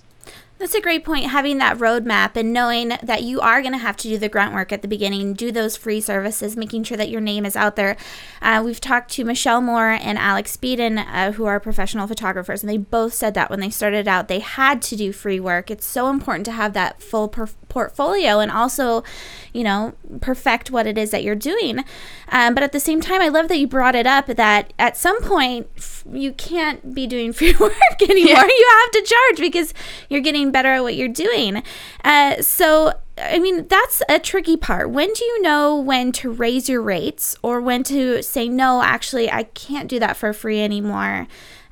That's 0.58 0.74
a 0.74 0.82
great 0.82 1.04
point. 1.04 1.26
Having 1.26 1.58
that 1.58 1.78
roadmap 1.78 2.38
and 2.38 2.54
knowing 2.54 2.94
that 3.04 3.24
you 3.24 3.42
are 3.42 3.62
going 3.62 3.74
to 3.74 3.78
have 3.78 3.98
to 3.98 4.08
do 4.08 4.18
the 4.18 4.30
grunt 4.30 4.54
work 4.54 4.72
at 4.72 4.82
the 4.82 4.88
beginning, 4.88 5.34
do 5.34 5.52
those 5.52 5.76
free 5.76 6.00
services, 6.00 6.56
making 6.56 6.86
sure 6.86 6.96
that 6.96 7.10
your 7.10 7.20
name 7.20 7.46
is 7.46 7.58
out 7.58 7.76
there. 7.76 7.98
Uh, 8.42 8.62
we've 8.64 8.80
talked 8.80 9.12
to 9.12 9.26
Michelle 9.26 9.60
Moore 9.60 9.90
and 9.90 10.18
Alex 10.18 10.56
Beadon, 10.56 11.06
uh, 11.12 11.34
who 11.34 11.46
are 11.46 11.60
professional 11.60 12.08
photographers, 12.08 12.64
and 12.64 12.70
they 12.70 12.78
both 12.78 13.14
said 13.14 13.34
that 13.34 13.50
when 13.50 13.60
they 13.60 13.70
started 13.70 14.08
out, 14.08 14.30
they 14.30 14.40
had 14.40 14.82
to 14.84 14.96
do 14.96 15.12
free 15.12 15.42
work. 15.42 15.70
It's 15.70 15.86
so 15.86 16.10
important 16.10 16.46
to 16.46 16.54
have 16.54 16.72
that 16.72 17.02
full 17.02 17.28
per- 17.28 17.50
portfolio 17.68 18.40
and 18.40 18.50
also, 18.50 19.04
you 19.52 19.62
know, 19.62 19.94
perfect 20.22 20.72
what 20.72 20.88
it 20.88 20.98
is 20.98 21.12
that 21.12 21.24
you're 21.24 21.36
doing. 21.36 21.84
Um, 22.30 22.54
but 22.54 22.64
at 22.64 22.72
the 22.72 22.80
same 22.80 23.02
time, 23.02 23.22
I 23.22 23.28
love 23.28 23.50
that 23.50 23.60
you 23.60 23.68
brought 23.68 23.96
it 23.96 24.08
up 24.08 24.28
that 24.28 24.72
at 24.80 24.96
some 24.96 25.22
point 25.22 25.68
you 26.10 26.32
can't 26.32 26.96
be 26.96 27.06
doing 27.06 27.34
free 27.34 27.54
work 27.60 28.02
anymore. 28.02 28.30
Yeah. 28.30 28.46
You 28.46 28.68
have 28.82 28.92
to 28.92 29.02
charge 29.02 29.40
because 29.40 29.74
you're 30.08 30.22
getting 30.22 30.45
better 30.52 30.70
at 30.70 30.82
what 30.82 30.96
you're 30.96 31.08
doing. 31.08 31.64
Uh, 32.04 32.42
so, 32.42 32.94
I 33.18 33.40
mean, 33.40 33.68
that's 33.68 34.02
a 34.10 34.20
tricky 34.20 34.58
part. 34.58 34.90
When 34.90 35.12
do 35.14 35.26
you 35.26 35.42
know 35.42 35.80
when 35.80 36.12
to 36.14 36.32
raise 36.32 36.70
your 36.70 36.82
rates 36.82 37.36
or 37.42 37.62
when 37.62 37.84
to 37.84 38.22
say, 38.22 38.48
no, 38.50 38.82
actually, 38.82 39.32
I 39.32 39.44
can't 39.44 39.88
do 39.88 40.00
that 40.00 40.18
for 40.18 40.34
free 40.34 40.62
anymore? 40.62 41.28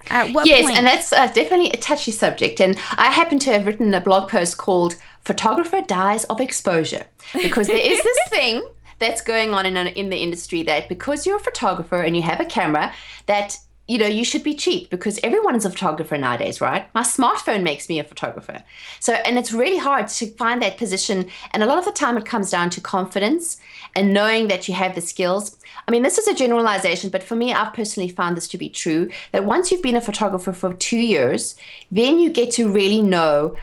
At 0.10 0.34
what 0.34 0.46
yes, 0.48 0.66
point? 0.66 0.78
and 0.78 0.86
that's 0.86 1.14
uh, 1.14 1.28
definitely 1.28 1.70
a 1.72 1.78
touchy 1.78 2.12
subject. 2.12 2.60
And 2.60 2.78
I 2.98 3.12
happen 3.12 3.40
to 3.40 3.54
have 3.54 3.66
written 3.66 3.94
a 3.94 4.02
blog 4.02 4.30
post 4.30 4.58
called 4.58 4.96
Photographer 5.24 5.82
Dies 5.82 6.26
of 6.26 6.42
Exposure 6.42 7.06
because 7.34 7.68
there 7.68 7.78
is 7.78 8.02
this 8.04 8.18
thing 8.30 8.68
that's 9.00 9.22
going 9.22 9.54
on 9.54 9.66
in, 9.66 9.76
in 9.78 10.10
the 10.10 10.18
industry 10.18 10.64
that 10.64 10.90
because 10.90 11.26
you're 11.26 11.38
a 11.38 11.40
photographer 11.40 12.02
and 12.02 12.16
you 12.16 12.22
have 12.22 12.40
a 12.40 12.46
camera, 12.46 12.94
that 13.28 13.58
you 13.94 14.00
know, 14.00 14.08
you 14.08 14.26
should 14.26 14.42
be 14.42 14.56
cheap 14.56 14.90
because 14.90 15.20
everyone 15.22 15.56
is 15.56 15.66
a 15.66 15.70
photographer 15.70 16.18
nowadays, 16.18 16.60
right? 16.60 16.92
My 16.96 17.04
smartphone 17.04 17.62
makes 17.62 17.88
me 17.88 18.00
a 18.00 18.04
photographer. 18.04 18.64
So, 19.00 19.14
and 19.14 19.38
it's 19.38 19.54
really 19.54 19.78
hard 19.78 20.08
to 20.08 20.26
find 20.32 20.64
that 20.64 20.78
position. 20.80 21.30
And 21.52 21.62
a 21.62 21.68
lot 21.68 21.78
of 21.78 21.86
the 21.86 21.92
time 21.92 22.18
it 22.18 22.26
comes 22.26 22.50
down 22.50 22.72
to 22.72 22.82
confidence 22.82 23.58
and 23.96 24.12
knowing 24.12 24.48
that 24.48 24.68
you 24.68 24.74
have 24.74 24.96
the 24.96 25.02
skills. 25.02 25.58
I 25.88 25.92
mean, 25.92 26.02
this 26.02 26.18
is 26.18 26.28
a 26.28 26.34
generalization, 26.34 27.12
but 27.12 27.22
for 27.22 27.36
me, 27.36 27.54
I've 27.54 27.76
personally 27.76 28.10
found 28.10 28.36
this 28.36 28.48
to 28.48 28.58
be 28.58 28.68
true 28.68 29.12
that 29.32 29.46
once 29.46 29.72
you've 29.72 29.84
been 29.84 29.96
a 29.96 30.02
photographer 30.02 30.54
for 30.54 30.74
two 30.74 30.98
years, 30.98 31.56
then 31.92 32.18
you 32.18 32.32
get 32.32 32.50
to 32.54 32.72
really 32.72 33.04
know 33.04 33.56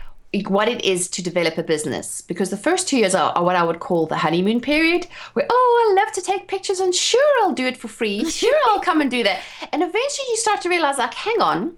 what 0.46 0.68
it 0.68 0.84
is 0.84 1.08
to 1.08 1.22
develop 1.22 1.58
a 1.58 1.62
business 1.62 2.20
because 2.20 2.50
the 2.50 2.56
first 2.56 2.86
two 2.86 2.96
years 2.96 3.16
are, 3.16 3.32
are, 3.32 3.42
what 3.42 3.56
I 3.56 3.64
would 3.64 3.80
call 3.80 4.06
the 4.06 4.16
honeymoon 4.18 4.60
period 4.60 5.06
where 5.32 5.46
oh 5.50 5.88
I 5.90 6.00
love 6.00 6.12
to 6.14 6.22
take 6.22 6.46
pictures 6.46 6.78
and 6.78 6.94
sure 6.94 7.42
I'll 7.42 7.52
do 7.52 7.66
it 7.66 7.76
for 7.76 7.88
free 7.88 8.24
sure 8.30 8.56
I'll 8.68 8.80
come 8.80 9.00
and 9.00 9.10
do 9.10 9.24
that 9.24 9.42
and 9.72 9.82
eventually 9.82 10.26
you 10.28 10.36
start 10.36 10.60
to 10.60 10.68
realize 10.68 10.98
like 10.98 11.14
hang 11.14 11.40
on 11.40 11.76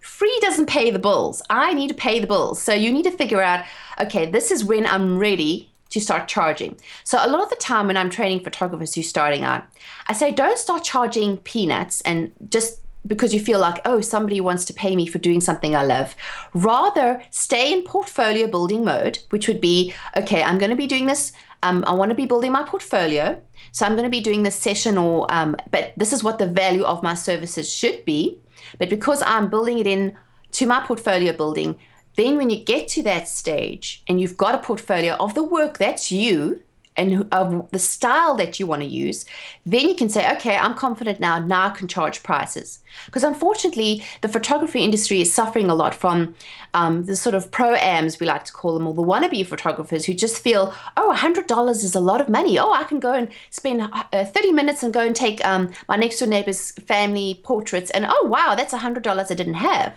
free 0.00 0.38
doesn't 0.40 0.66
pay 0.66 0.90
the 0.90 0.98
bills. 0.98 1.42
I 1.50 1.74
need 1.74 1.88
to 1.88 1.94
pay 1.94 2.18
the 2.18 2.26
bills. 2.26 2.60
So 2.60 2.72
you 2.72 2.92
need 2.92 3.04
to 3.04 3.10
figure 3.10 3.42
out, 3.42 3.64
okay, 4.00 4.26
this 4.26 4.50
is 4.50 4.64
when 4.64 4.86
I'm 4.86 5.18
ready 5.18 5.70
to 5.90 6.00
start 6.00 6.28
charging. 6.28 6.76
So 7.04 7.18
a 7.20 7.28
lot 7.28 7.42
of 7.42 7.50
the 7.50 7.56
time 7.56 7.86
when 7.86 7.96
I'm 7.96 8.10
training 8.10 8.44
photographers 8.44 8.94
who's 8.94 9.08
starting 9.08 9.42
out, 9.42 9.64
I 10.06 10.12
say 10.12 10.32
don't 10.32 10.58
start 10.58 10.84
charging 10.84 11.38
peanuts 11.38 12.00
and 12.02 12.32
just 12.48 12.80
because 13.08 13.34
you 13.34 13.40
feel 13.40 13.58
like, 13.58 13.80
oh, 13.84 14.00
somebody 14.00 14.40
wants 14.40 14.64
to 14.66 14.72
pay 14.72 14.94
me 14.94 15.06
for 15.06 15.18
doing 15.18 15.40
something 15.40 15.74
I 15.74 15.82
love. 15.82 16.14
Rather, 16.54 17.22
stay 17.30 17.72
in 17.72 17.82
portfolio 17.82 18.46
building 18.46 18.84
mode, 18.84 19.18
which 19.30 19.48
would 19.48 19.60
be, 19.60 19.94
okay, 20.16 20.42
I'm 20.42 20.58
going 20.58 20.70
to 20.70 20.76
be 20.76 20.86
doing 20.86 21.06
this. 21.06 21.32
Um, 21.62 21.82
I 21.86 21.94
want 21.94 22.10
to 22.10 22.14
be 22.14 22.26
building 22.26 22.52
my 22.52 22.62
portfolio. 22.62 23.40
So 23.72 23.84
I'm 23.84 23.92
going 23.92 24.04
to 24.04 24.10
be 24.10 24.20
doing 24.20 24.44
this 24.44 24.54
session 24.54 24.96
or, 24.96 25.26
um, 25.32 25.56
but 25.70 25.92
this 25.96 26.12
is 26.12 26.22
what 26.22 26.38
the 26.38 26.46
value 26.46 26.84
of 26.84 27.02
my 27.02 27.14
services 27.14 27.72
should 27.72 28.04
be. 28.04 28.38
But 28.78 28.90
because 28.90 29.22
I'm 29.26 29.50
building 29.50 29.78
it 29.78 29.86
in 29.86 30.16
to 30.52 30.66
my 30.66 30.80
portfolio 30.80 31.32
building, 31.32 31.76
then 32.16 32.36
when 32.36 32.50
you 32.50 32.62
get 32.64 32.88
to 32.88 33.02
that 33.04 33.28
stage 33.28 34.02
and 34.08 34.20
you've 34.20 34.36
got 34.36 34.54
a 34.54 34.58
portfolio 34.58 35.14
of 35.14 35.34
the 35.34 35.42
work 35.42 35.78
that's 35.78 36.12
you, 36.12 36.62
and 36.98 37.32
of 37.32 37.70
the 37.70 37.78
style 37.78 38.34
that 38.34 38.58
you 38.58 38.66
want 38.66 38.82
to 38.82 38.88
use, 38.88 39.24
then 39.64 39.88
you 39.88 39.94
can 39.94 40.08
say, 40.08 40.30
okay, 40.32 40.56
I'm 40.56 40.74
confident 40.74 41.20
now. 41.20 41.38
Now 41.38 41.68
I 41.68 41.70
can 41.70 41.88
charge 41.88 42.22
prices. 42.22 42.80
Because 43.06 43.24
unfortunately, 43.24 44.04
the 44.20 44.28
photography 44.28 44.82
industry 44.82 45.20
is 45.20 45.32
suffering 45.32 45.70
a 45.70 45.74
lot 45.74 45.94
from 45.94 46.34
um, 46.74 47.04
the 47.04 47.16
sort 47.16 47.34
of 47.34 47.50
pro 47.50 47.74
ams, 47.74 48.18
we 48.18 48.26
like 48.26 48.44
to 48.44 48.52
call 48.52 48.74
them, 48.74 48.86
or 48.86 48.94
the 48.94 49.02
wannabe 49.02 49.46
photographers 49.46 50.04
who 50.04 50.14
just 50.14 50.42
feel, 50.42 50.74
oh, 50.96 51.14
$100 51.16 51.70
is 51.70 51.94
a 51.94 52.00
lot 52.00 52.20
of 52.20 52.28
money. 52.28 52.58
Oh, 52.58 52.72
I 52.72 52.84
can 52.84 52.98
go 52.98 53.12
and 53.12 53.28
spend 53.50 53.80
uh, 53.80 54.24
30 54.24 54.52
minutes 54.52 54.82
and 54.82 54.92
go 54.92 55.00
and 55.00 55.14
take 55.14 55.44
um, 55.46 55.70
my 55.88 55.96
next 55.96 56.18
door 56.18 56.28
neighbor's 56.28 56.72
family 56.72 57.40
portraits. 57.44 57.90
And 57.92 58.06
oh, 58.08 58.26
wow, 58.26 58.54
that's 58.56 58.74
$100 58.74 59.30
I 59.30 59.34
didn't 59.34 59.54
have. 59.54 59.94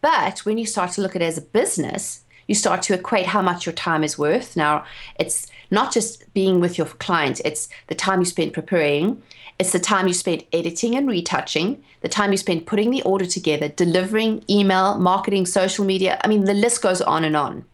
But 0.00 0.40
when 0.40 0.58
you 0.58 0.66
start 0.66 0.92
to 0.92 1.02
look 1.02 1.16
at 1.16 1.22
it 1.22 1.26
as 1.26 1.38
a 1.38 1.42
business, 1.42 2.24
you 2.50 2.54
start 2.56 2.82
to 2.82 2.92
equate 2.92 3.26
how 3.26 3.40
much 3.40 3.64
your 3.64 3.72
time 3.72 4.02
is 4.02 4.18
worth. 4.18 4.56
Now, 4.56 4.84
it's 5.20 5.46
not 5.70 5.92
just 5.92 6.34
being 6.34 6.58
with 6.58 6.76
your 6.76 6.88
client, 6.88 7.40
it's 7.44 7.68
the 7.86 7.94
time 7.94 8.18
you 8.18 8.24
spend 8.24 8.52
preparing, 8.52 9.22
it's 9.60 9.70
the 9.70 9.78
time 9.78 10.08
you 10.08 10.14
spend 10.14 10.42
editing 10.52 10.96
and 10.96 11.08
retouching, 11.08 11.80
the 12.00 12.08
time 12.08 12.32
you 12.32 12.36
spend 12.36 12.66
putting 12.66 12.90
the 12.90 13.02
order 13.02 13.24
together, 13.24 13.68
delivering, 13.68 14.42
email, 14.50 14.98
marketing, 14.98 15.46
social 15.46 15.84
media. 15.84 16.20
I 16.24 16.26
mean, 16.26 16.42
the 16.42 16.54
list 16.54 16.82
goes 16.82 17.00
on 17.00 17.22
and 17.22 17.36
on. 17.36 17.64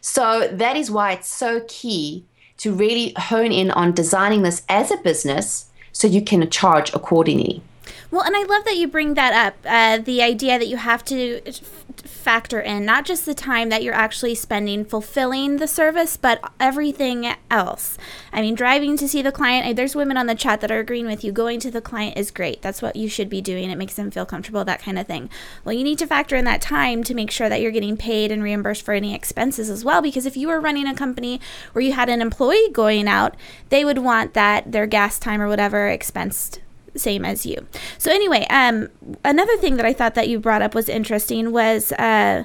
So 0.00 0.48
that 0.50 0.76
is 0.76 0.90
why 0.90 1.12
it's 1.12 1.28
so 1.28 1.62
key 1.68 2.24
to 2.56 2.74
really 2.74 3.12
hone 3.16 3.52
in 3.52 3.70
on 3.70 3.92
designing 3.92 4.42
this 4.42 4.64
as 4.68 4.90
a 4.90 4.96
business 4.96 5.70
so 5.92 6.08
you 6.08 6.22
can 6.22 6.50
charge 6.50 6.92
accordingly. 6.92 7.62
Well, 8.10 8.22
and 8.22 8.36
I 8.36 8.42
love 8.44 8.64
that 8.64 8.76
you 8.76 8.88
bring 8.88 9.14
that 9.14 9.32
up 9.32 9.56
uh, 9.64 9.98
the 9.98 10.22
idea 10.22 10.58
that 10.58 10.68
you 10.68 10.76
have 10.76 11.04
to 11.06 11.40
f- 11.46 11.58
factor 12.04 12.60
in 12.60 12.84
not 12.84 13.04
just 13.04 13.26
the 13.26 13.34
time 13.34 13.68
that 13.68 13.82
you're 13.82 13.94
actually 13.94 14.34
spending 14.34 14.84
fulfilling 14.84 15.56
the 15.56 15.66
service, 15.66 16.16
but 16.16 16.40
everything 16.60 17.34
else. 17.50 17.98
I 18.32 18.40
mean, 18.40 18.54
driving 18.54 18.96
to 18.98 19.08
see 19.08 19.22
the 19.22 19.32
client, 19.32 19.76
there's 19.76 19.96
women 19.96 20.16
on 20.16 20.26
the 20.26 20.34
chat 20.34 20.60
that 20.60 20.70
are 20.70 20.78
agreeing 20.78 21.06
with 21.06 21.24
you. 21.24 21.32
Going 21.32 21.60
to 21.60 21.70
the 21.70 21.80
client 21.80 22.16
is 22.16 22.30
great. 22.30 22.62
That's 22.62 22.80
what 22.80 22.96
you 22.96 23.08
should 23.08 23.28
be 23.28 23.40
doing. 23.40 23.70
It 23.70 23.78
makes 23.78 23.94
them 23.94 24.10
feel 24.10 24.26
comfortable, 24.26 24.64
that 24.64 24.82
kind 24.82 24.98
of 24.98 25.06
thing. 25.06 25.28
Well, 25.64 25.74
you 25.74 25.84
need 25.84 25.98
to 25.98 26.06
factor 26.06 26.36
in 26.36 26.44
that 26.44 26.62
time 26.62 27.02
to 27.04 27.14
make 27.14 27.30
sure 27.30 27.48
that 27.48 27.60
you're 27.60 27.70
getting 27.70 27.96
paid 27.96 28.30
and 28.30 28.42
reimbursed 28.42 28.84
for 28.84 28.94
any 28.94 29.14
expenses 29.14 29.68
as 29.68 29.84
well. 29.84 30.00
Because 30.00 30.26
if 30.26 30.36
you 30.36 30.48
were 30.48 30.60
running 30.60 30.86
a 30.86 30.94
company 30.94 31.40
where 31.72 31.84
you 31.84 31.92
had 31.92 32.08
an 32.08 32.22
employee 32.22 32.70
going 32.72 33.08
out, 33.08 33.34
they 33.68 33.84
would 33.84 33.98
want 33.98 34.34
that 34.34 34.72
their 34.72 34.86
gas 34.86 35.18
time 35.18 35.40
or 35.40 35.48
whatever 35.48 35.88
expensed 35.88 36.60
same 36.96 37.24
as 37.24 37.44
you. 37.44 37.66
So 37.98 38.10
anyway, 38.10 38.46
um, 38.50 38.88
another 39.24 39.56
thing 39.56 39.76
that 39.76 39.86
I 39.86 39.92
thought 39.92 40.14
that 40.14 40.28
you 40.28 40.38
brought 40.38 40.62
up 40.62 40.74
was 40.74 40.88
interesting 40.88 41.52
was 41.52 41.92
uh, 41.92 42.44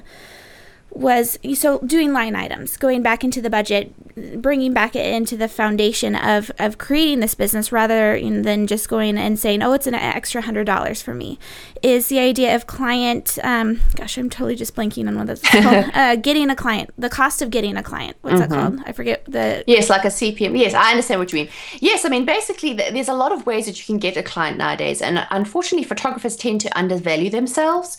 was 0.92 1.38
so 1.54 1.78
doing 1.80 2.12
line 2.12 2.34
items, 2.34 2.76
going 2.76 3.02
back 3.02 3.22
into 3.22 3.40
the 3.40 3.50
budget, 3.50 3.94
bringing 4.40 4.72
back 4.72 4.96
it 4.96 5.14
into 5.14 5.36
the 5.36 5.48
foundation 5.48 6.14
of, 6.14 6.50
of 6.58 6.78
creating 6.78 7.20
this 7.20 7.34
business 7.34 7.70
rather 7.70 8.20
than 8.20 8.66
just 8.66 8.88
going 8.88 9.16
and 9.16 9.38
saying, 9.38 9.62
oh, 9.62 9.72
it's 9.72 9.86
an 9.86 9.94
extra 9.94 10.42
hundred 10.42 10.64
dollars 10.64 11.00
for 11.00 11.14
me, 11.14 11.38
is 11.82 12.08
the 12.08 12.18
idea 12.18 12.54
of 12.54 12.66
client. 12.66 13.38
Um, 13.42 13.80
gosh, 13.94 14.18
I'm 14.18 14.28
totally 14.28 14.56
just 14.56 14.74
blanking 14.74 15.06
on 15.08 15.16
what 15.16 15.26
that's 15.28 15.42
called. 15.48 15.90
uh, 15.94 16.16
getting 16.16 16.50
a 16.50 16.56
client, 16.56 16.90
the 16.98 17.10
cost 17.10 17.40
of 17.40 17.50
getting 17.50 17.76
a 17.76 17.82
client. 17.82 18.16
What's 18.22 18.40
mm-hmm. 18.40 18.50
that 18.50 18.70
called? 18.70 18.82
I 18.86 18.92
forget 18.92 19.24
the. 19.26 19.64
Yes, 19.66 19.88
like 19.88 20.04
a 20.04 20.08
CPM. 20.08 20.58
Yes, 20.58 20.74
I 20.74 20.90
understand 20.90 21.20
what 21.20 21.32
you 21.32 21.40
mean. 21.40 21.48
Yes, 21.78 22.04
I 22.04 22.08
mean 22.08 22.24
basically, 22.24 22.74
there's 22.74 23.08
a 23.08 23.14
lot 23.14 23.32
of 23.32 23.46
ways 23.46 23.66
that 23.66 23.78
you 23.78 23.84
can 23.84 23.98
get 23.98 24.16
a 24.16 24.22
client 24.22 24.58
nowadays, 24.58 25.00
and 25.00 25.26
unfortunately, 25.30 25.84
photographers 25.84 26.36
tend 26.36 26.60
to 26.62 26.78
undervalue 26.78 27.30
themselves. 27.30 27.96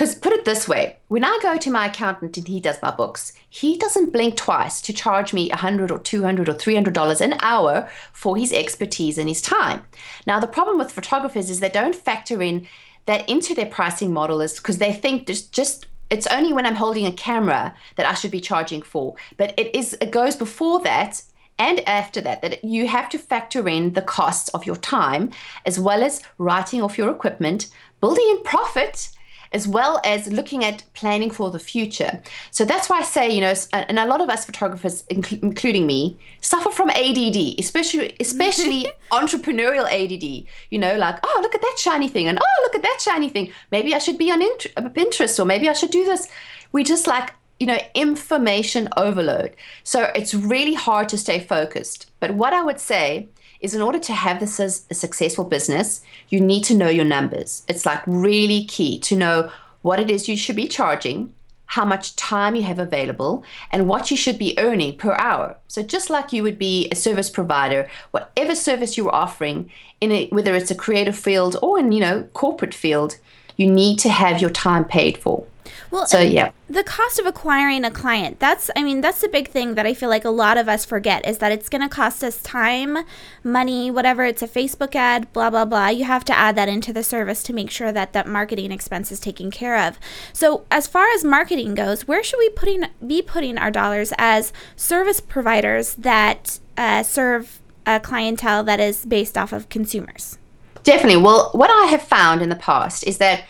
Because 0.00 0.14
put 0.14 0.32
it 0.32 0.46
this 0.46 0.66
way, 0.66 0.96
when 1.08 1.24
I 1.24 1.38
go 1.42 1.58
to 1.58 1.70
my 1.70 1.88
accountant 1.88 2.38
and 2.38 2.48
he 2.48 2.58
does 2.58 2.80
my 2.80 2.90
books, 2.90 3.34
he 3.50 3.76
doesn't 3.76 4.14
blink 4.14 4.34
twice 4.34 4.80
to 4.80 4.94
charge 4.94 5.34
me 5.34 5.50
100 5.50 5.90
or 5.90 5.98
200 5.98 6.48
or 6.48 6.54
300 6.54 6.94
dollars 6.94 7.20
an 7.20 7.34
hour 7.42 7.86
for 8.14 8.34
his 8.34 8.50
expertise 8.50 9.18
and 9.18 9.28
his 9.28 9.42
time. 9.42 9.82
Now 10.26 10.40
the 10.40 10.46
problem 10.46 10.78
with 10.78 10.90
photographers 10.90 11.50
is 11.50 11.60
they 11.60 11.68
don't 11.68 11.94
factor 11.94 12.40
in 12.40 12.66
that 13.04 13.28
into 13.28 13.54
their 13.54 13.66
pricing 13.66 14.10
model 14.10 14.40
is 14.40 14.56
because 14.56 14.78
they 14.78 14.94
think 14.94 15.26
there's 15.26 15.42
just 15.42 15.86
it's 16.08 16.26
only 16.28 16.54
when 16.54 16.64
I'm 16.64 16.76
holding 16.76 17.04
a 17.04 17.12
camera 17.12 17.74
that 17.96 18.06
I 18.06 18.14
should 18.14 18.30
be 18.30 18.40
charging 18.40 18.80
for. 18.80 19.16
But 19.36 19.52
it 19.58 19.74
is 19.74 19.98
it 20.00 20.12
goes 20.12 20.34
before 20.34 20.80
that 20.80 21.22
and 21.58 21.86
after 21.86 22.22
that 22.22 22.40
that 22.40 22.64
you 22.64 22.88
have 22.88 23.10
to 23.10 23.18
factor 23.18 23.68
in 23.68 23.92
the 23.92 24.00
costs 24.00 24.48
of 24.54 24.64
your 24.64 24.76
time 24.76 25.30
as 25.66 25.78
well 25.78 26.02
as 26.02 26.22
writing 26.38 26.80
off 26.80 26.96
your 26.96 27.10
equipment, 27.10 27.68
building 28.00 28.26
in 28.30 28.42
profit 28.44 29.10
as 29.52 29.66
well 29.66 30.00
as 30.04 30.32
looking 30.32 30.64
at 30.64 30.84
planning 30.94 31.30
for 31.30 31.50
the 31.50 31.58
future. 31.58 32.22
So 32.50 32.64
that's 32.64 32.88
why 32.88 32.98
I 32.98 33.02
say, 33.02 33.30
you 33.30 33.40
know, 33.40 33.54
and 33.72 33.98
a 33.98 34.06
lot 34.06 34.20
of 34.20 34.28
us 34.28 34.44
photographers, 34.44 35.04
including 35.08 35.86
me, 35.86 36.16
suffer 36.40 36.70
from 36.70 36.90
ADD, 36.90 37.58
especially 37.58 38.14
especially 38.20 38.90
entrepreneurial 39.12 39.86
ADD. 39.90 40.46
You 40.70 40.78
know, 40.78 40.96
like 40.96 41.18
oh 41.24 41.38
look 41.42 41.54
at 41.54 41.62
that 41.62 41.76
shiny 41.78 42.08
thing, 42.08 42.28
and 42.28 42.38
oh 42.40 42.62
look 42.62 42.74
at 42.74 42.82
that 42.82 43.00
shiny 43.00 43.28
thing. 43.28 43.52
Maybe 43.70 43.94
I 43.94 43.98
should 43.98 44.18
be 44.18 44.30
on 44.30 44.40
Pinterest, 44.40 45.38
or 45.38 45.44
maybe 45.44 45.68
I 45.68 45.72
should 45.72 45.90
do 45.90 46.04
this. 46.04 46.28
We 46.72 46.84
just 46.84 47.06
like 47.06 47.32
you 47.58 47.66
know 47.66 47.78
information 47.94 48.88
overload. 48.96 49.56
So 49.82 50.04
it's 50.14 50.32
really 50.34 50.74
hard 50.74 51.08
to 51.10 51.18
stay 51.18 51.40
focused. 51.40 52.10
But 52.20 52.34
what 52.34 52.52
I 52.52 52.62
would 52.62 52.80
say 52.80 53.28
is 53.60 53.74
in 53.74 53.82
order 53.82 53.98
to 53.98 54.12
have 54.12 54.40
this 54.40 54.58
as 54.58 54.86
a 54.90 54.94
successful 54.94 55.44
business, 55.44 56.00
you 56.28 56.40
need 56.40 56.64
to 56.64 56.74
know 56.74 56.88
your 56.88 57.04
numbers. 57.04 57.62
It's 57.68 57.86
like 57.86 58.02
really 58.06 58.64
key 58.64 58.98
to 59.00 59.16
know 59.16 59.50
what 59.82 60.00
it 60.00 60.10
is 60.10 60.28
you 60.28 60.36
should 60.36 60.56
be 60.56 60.68
charging, 60.68 61.32
how 61.66 61.84
much 61.84 62.16
time 62.16 62.54
you 62.56 62.62
have 62.62 62.78
available, 62.78 63.44
and 63.70 63.86
what 63.86 64.10
you 64.10 64.16
should 64.16 64.38
be 64.38 64.58
earning 64.58 64.96
per 64.96 65.14
hour. 65.14 65.56
So 65.68 65.82
just 65.82 66.10
like 66.10 66.32
you 66.32 66.42
would 66.42 66.58
be 66.58 66.88
a 66.90 66.96
service 66.96 67.30
provider, 67.30 67.88
whatever 68.10 68.54
service 68.54 68.96
you're 68.96 69.14
offering, 69.14 69.70
in 70.00 70.12
a, 70.12 70.28
whether 70.28 70.54
it's 70.54 70.70
a 70.70 70.74
creative 70.74 71.16
field 71.16 71.56
or 71.62 71.78
in 71.78 71.92
you 71.92 72.00
know 72.00 72.24
corporate 72.32 72.74
field, 72.74 73.16
you 73.56 73.70
need 73.70 73.98
to 74.00 74.08
have 74.08 74.40
your 74.40 74.50
time 74.50 74.84
paid 74.84 75.18
for. 75.18 75.46
Well, 75.90 76.06
so 76.06 76.20
yeah, 76.20 76.52
the 76.68 76.84
cost 76.84 77.18
of 77.18 77.26
acquiring 77.26 77.84
a 77.84 77.90
client. 77.90 78.38
That's 78.38 78.70
I 78.76 78.82
mean, 78.82 79.00
that's 79.00 79.20
the 79.20 79.28
big 79.28 79.48
thing 79.48 79.74
that 79.74 79.86
I 79.86 79.94
feel 79.94 80.08
like 80.08 80.24
a 80.24 80.30
lot 80.30 80.56
of 80.56 80.68
us 80.68 80.84
forget 80.84 81.26
is 81.26 81.38
that 81.38 81.52
it's 81.52 81.68
going 81.68 81.82
to 81.82 81.88
cost 81.88 82.22
us 82.22 82.40
time, 82.42 82.98
money, 83.42 83.90
whatever 83.90 84.24
it's 84.24 84.42
a 84.42 84.48
Facebook 84.48 84.94
ad, 84.94 85.32
blah 85.32 85.50
blah 85.50 85.64
blah. 85.64 85.88
You 85.88 86.04
have 86.04 86.24
to 86.26 86.36
add 86.36 86.56
that 86.56 86.68
into 86.68 86.92
the 86.92 87.02
service 87.02 87.42
to 87.44 87.52
make 87.52 87.70
sure 87.70 87.92
that 87.92 88.12
that 88.12 88.26
marketing 88.26 88.72
expense 88.72 89.10
is 89.10 89.20
taken 89.20 89.50
care 89.50 89.78
of. 89.78 89.98
So, 90.32 90.64
as 90.70 90.86
far 90.86 91.08
as 91.14 91.24
marketing 91.24 91.74
goes, 91.74 92.06
where 92.06 92.22
should 92.22 92.38
we 92.38 92.50
putting 92.50 92.84
be 93.06 93.22
putting 93.22 93.58
our 93.58 93.70
dollars 93.70 94.12
as 94.18 94.52
service 94.76 95.20
providers 95.20 95.94
that 95.94 96.60
uh, 96.76 97.02
serve 97.02 97.60
a 97.86 97.98
clientele 97.98 98.62
that 98.64 98.80
is 98.80 99.04
based 99.04 99.36
off 99.36 99.52
of 99.52 99.68
consumers? 99.68 100.38
Definitely. 100.82 101.22
Well, 101.22 101.50
what 101.52 101.70
I 101.70 101.86
have 101.86 102.02
found 102.02 102.42
in 102.42 102.48
the 102.48 102.56
past 102.56 103.06
is 103.06 103.18
that 103.18 103.44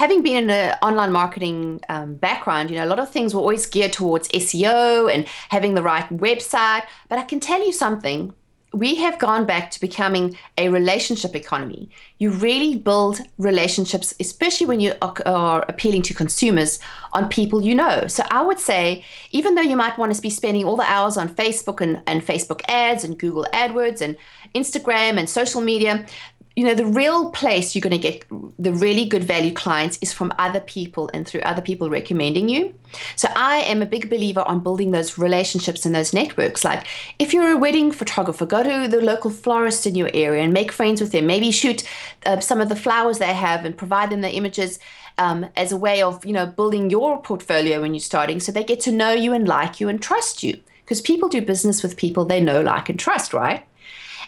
having 0.00 0.22
been 0.22 0.44
in 0.44 0.48
an 0.48 0.78
online 0.80 1.12
marketing 1.12 1.78
um, 1.90 2.14
background, 2.14 2.70
you 2.70 2.76
know, 2.76 2.86
a 2.86 2.92
lot 2.94 2.98
of 2.98 3.10
things 3.10 3.34
were 3.34 3.42
always 3.42 3.66
geared 3.66 3.92
towards 3.92 4.28
SEO 4.30 5.14
and 5.14 5.26
having 5.50 5.74
the 5.74 5.82
right 5.82 6.08
website. 6.08 6.84
But 7.10 7.18
I 7.18 7.24
can 7.24 7.38
tell 7.38 7.62
you 7.62 7.70
something. 7.70 8.32
We 8.72 8.94
have 8.94 9.18
gone 9.18 9.44
back 9.44 9.70
to 9.72 9.80
becoming 9.80 10.38
a 10.56 10.70
relationship 10.70 11.36
economy. 11.36 11.90
You 12.16 12.30
really 12.30 12.76
build 12.78 13.20
relationships, 13.36 14.14
especially 14.20 14.66
when 14.68 14.80
you 14.80 14.94
are 15.26 15.66
appealing 15.68 16.02
to 16.02 16.14
consumers, 16.14 16.78
on 17.12 17.28
people 17.28 17.60
you 17.60 17.74
know. 17.74 18.06
So 18.06 18.22
I 18.30 18.40
would 18.40 18.60
say, 18.60 19.04
even 19.32 19.54
though 19.54 19.68
you 19.72 19.76
might 19.76 19.98
want 19.98 20.14
to 20.14 20.22
be 20.22 20.30
spending 20.30 20.64
all 20.64 20.76
the 20.76 20.90
hours 20.94 21.18
on 21.18 21.28
Facebook 21.28 21.82
and, 21.82 22.00
and 22.06 22.24
Facebook 22.24 22.62
ads 22.68 23.04
and 23.04 23.18
Google 23.18 23.44
AdWords 23.52 24.00
and 24.00 24.16
Instagram 24.54 25.18
and 25.18 25.28
social 25.28 25.60
media, 25.60 26.06
you 26.60 26.66
know 26.66 26.74
the 26.74 26.84
real 26.84 27.30
place 27.30 27.74
you're 27.74 27.80
going 27.80 27.98
to 27.98 28.10
get 28.10 28.26
the 28.58 28.74
really 28.74 29.06
good 29.06 29.24
value 29.24 29.50
clients 29.50 29.98
is 30.02 30.12
from 30.12 30.30
other 30.36 30.60
people 30.60 31.08
and 31.14 31.26
through 31.26 31.40
other 31.40 31.62
people 31.62 31.88
recommending 31.88 32.50
you. 32.50 32.74
So 33.16 33.28
i 33.34 33.60
am 33.72 33.80
a 33.80 33.86
big 33.86 34.10
believer 34.10 34.42
on 34.46 34.60
building 34.60 34.90
those 34.90 35.16
relationships 35.16 35.86
and 35.86 35.94
those 35.94 36.12
networks. 36.12 36.62
Like 36.62 36.86
if 37.18 37.32
you're 37.32 37.52
a 37.52 37.56
wedding 37.56 37.90
photographer 37.92 38.44
go 38.44 38.62
to 38.62 38.88
the 38.88 39.00
local 39.00 39.30
florist 39.30 39.86
in 39.86 39.94
your 39.94 40.10
area 40.12 40.42
and 40.42 40.52
make 40.52 40.70
friends 40.70 41.00
with 41.00 41.12
them. 41.12 41.26
Maybe 41.26 41.50
shoot 41.50 41.82
uh, 42.26 42.40
some 42.40 42.60
of 42.60 42.68
the 42.68 42.76
flowers 42.76 43.16
they 43.20 43.32
have 43.32 43.64
and 43.64 43.74
provide 43.74 44.10
them 44.10 44.20
the 44.20 44.30
images 44.30 44.78
um, 45.16 45.46
as 45.56 45.72
a 45.72 45.78
way 45.78 46.02
of 46.02 46.26
you 46.26 46.34
know 46.34 46.44
building 46.44 46.90
your 46.90 47.22
portfolio 47.22 47.80
when 47.80 47.94
you're 47.94 48.00
starting, 48.12 48.38
so 48.38 48.52
they 48.52 48.64
get 48.64 48.80
to 48.80 48.92
know 48.92 49.12
you 49.12 49.32
and 49.32 49.48
like 49.48 49.80
you 49.80 49.88
and 49.88 50.02
trust 50.02 50.42
you. 50.42 50.60
Because 50.84 51.00
people 51.00 51.30
do 51.30 51.40
business 51.40 51.82
with 51.82 51.96
people 51.96 52.26
they 52.26 52.40
know, 52.40 52.60
like, 52.60 52.88
and 52.90 52.98
trust, 52.98 53.32
right? 53.32 53.64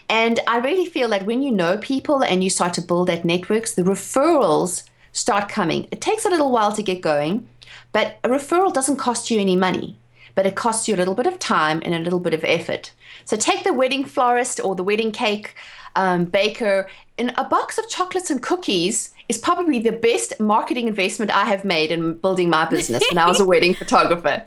And 0.09 0.39
I 0.47 0.57
really 0.57 0.85
feel 0.85 1.09
that 1.09 1.25
when 1.25 1.41
you 1.41 1.51
know 1.51 1.77
people 1.77 2.23
and 2.23 2.43
you 2.43 2.49
start 2.49 2.73
to 2.75 2.81
build 2.81 3.07
that 3.07 3.25
networks, 3.25 3.73
the 3.73 3.83
referrals 3.83 4.83
start 5.11 5.49
coming. 5.49 5.87
It 5.91 6.01
takes 6.01 6.25
a 6.25 6.29
little 6.29 6.51
while 6.51 6.71
to 6.73 6.83
get 6.83 7.01
going, 7.01 7.47
but 7.91 8.17
a 8.23 8.29
referral 8.29 8.73
doesn't 8.73 8.97
cost 8.97 9.31
you 9.31 9.39
any 9.39 9.55
money, 9.55 9.97
but 10.35 10.45
it 10.45 10.55
costs 10.55 10.87
you 10.87 10.95
a 10.95 10.97
little 10.97 11.15
bit 11.15 11.27
of 11.27 11.39
time 11.39 11.81
and 11.85 11.93
a 11.93 11.99
little 11.99 12.19
bit 12.19 12.33
of 12.33 12.43
effort. 12.43 12.91
So 13.25 13.37
take 13.37 13.63
the 13.63 13.73
wedding 13.73 14.03
florist 14.03 14.59
or 14.63 14.75
the 14.75 14.83
wedding 14.83 15.11
cake 15.11 15.55
um, 15.95 16.25
baker, 16.25 16.89
and 17.17 17.33
a 17.37 17.43
box 17.43 17.77
of 17.77 17.87
chocolates 17.87 18.31
and 18.31 18.41
cookies 18.41 19.13
is 19.29 19.37
probably 19.37 19.79
the 19.79 19.91
best 19.91 20.39
marketing 20.39 20.87
investment 20.87 21.31
I 21.31 21.45
have 21.45 21.63
made 21.63 21.91
in 21.91 22.15
building 22.15 22.49
my 22.49 22.65
business 22.65 23.03
when 23.09 23.19
I 23.19 23.27
was 23.27 23.39
a 23.39 23.45
wedding 23.53 23.75
photographer. 23.75 24.43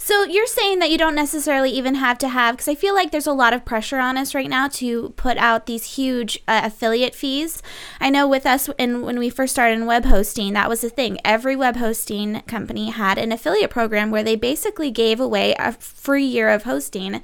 So 0.00 0.22
you're 0.22 0.46
saying 0.46 0.78
that 0.78 0.90
you 0.90 0.96
don't 0.96 1.16
necessarily 1.16 1.70
even 1.70 1.96
have 1.96 2.18
to 2.18 2.28
have, 2.28 2.54
because 2.54 2.68
I 2.68 2.76
feel 2.76 2.94
like 2.94 3.10
there's 3.10 3.26
a 3.26 3.32
lot 3.32 3.52
of 3.52 3.64
pressure 3.64 3.98
on 3.98 4.16
us 4.16 4.32
right 4.34 4.48
now 4.48 4.68
to 4.68 5.10
put 5.16 5.36
out 5.38 5.66
these 5.66 5.96
huge 5.96 6.38
uh, 6.46 6.60
affiliate 6.64 7.16
fees. 7.16 7.62
I 8.00 8.08
know 8.08 8.26
with 8.28 8.46
us, 8.46 8.70
and 8.78 9.02
when 9.02 9.18
we 9.18 9.28
first 9.28 9.52
started 9.52 9.74
in 9.74 9.86
web 9.86 10.04
hosting, 10.04 10.54
that 10.54 10.68
was 10.68 10.82
the 10.82 10.88
thing. 10.88 11.18
Every 11.24 11.56
web 11.56 11.76
hosting 11.76 12.42
company 12.42 12.90
had 12.90 13.18
an 13.18 13.32
affiliate 13.32 13.70
program 13.70 14.10
where 14.12 14.22
they 14.22 14.36
basically 14.36 14.92
gave 14.92 15.18
away 15.18 15.54
a 15.58 15.72
free 15.72 16.24
year 16.24 16.48
of 16.48 16.62
hosting 16.62 17.20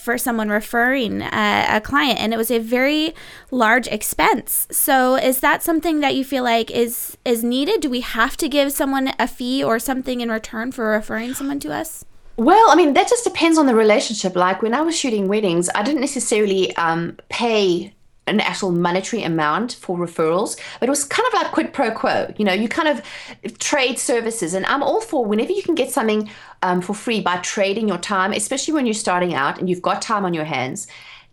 for 0.00 0.18
someone 0.18 0.48
referring 0.48 1.22
a, 1.22 1.66
a, 1.68 1.80
client 1.80 2.18
and 2.20 2.32
it 2.32 2.36
was 2.36 2.50
a 2.50 2.58
very 2.58 3.14
large 3.50 3.86
expense. 3.88 4.66
So 4.70 5.16
is 5.16 5.40
that 5.40 5.62
something 5.62 6.00
that 6.00 6.14
you 6.14 6.24
feel 6.24 6.44
like 6.44 6.70
is 6.70 7.16
is 7.24 7.42
needed? 7.42 7.80
Do 7.80 7.90
we 7.90 8.00
have 8.00 8.36
to 8.38 8.48
give 8.48 8.72
someone 8.72 9.12
a 9.18 9.26
fee 9.26 9.62
or 9.62 9.78
something 9.78 10.20
in 10.20 10.30
return 10.30 10.72
for 10.72 10.86
referring 10.90 11.34
someone 11.34 11.60
to 11.60 11.72
us? 11.72 12.04
Well, 12.36 12.70
I 12.70 12.74
mean, 12.74 12.94
that 12.94 13.08
just 13.08 13.24
depends 13.24 13.58
on 13.58 13.66
the 13.66 13.74
relationship. 13.74 14.34
Like 14.34 14.60
when 14.60 14.74
I 14.74 14.80
was 14.80 14.96
shooting 14.96 15.28
weddings, 15.28 15.70
I 15.74 15.82
didn't 15.82 16.00
necessarily 16.00 16.74
um, 16.76 17.16
pay 17.28 17.94
an 18.26 18.40
actual 18.40 18.72
monetary 18.72 19.22
amount 19.22 19.74
for 19.74 19.98
referrals, 19.98 20.58
but 20.80 20.88
it 20.88 20.90
was 20.90 21.04
kind 21.04 21.26
of 21.28 21.34
like 21.34 21.52
quid 21.52 21.72
pro 21.72 21.90
quo. 21.90 22.32
You 22.38 22.44
know, 22.44 22.52
you 22.52 22.68
kind 22.68 22.88
of 22.88 23.58
trade 23.58 23.98
services, 23.98 24.54
and 24.54 24.64
I'm 24.66 24.82
all 24.82 25.00
for 25.00 25.24
whenever 25.24 25.52
you 25.52 25.62
can 25.62 25.74
get 25.74 25.90
something 25.90 26.30
um, 26.62 26.80
for 26.80 26.94
free 26.94 27.20
by 27.20 27.38
trading 27.38 27.88
your 27.88 27.98
time, 27.98 28.32
especially 28.32 28.74
when 28.74 28.86
you're 28.86 28.94
starting 28.94 29.34
out 29.34 29.58
and 29.58 29.68
you've 29.68 29.82
got 29.82 30.00
time 30.00 30.24
on 30.24 30.34
your 30.34 30.44
hands. 30.44 30.86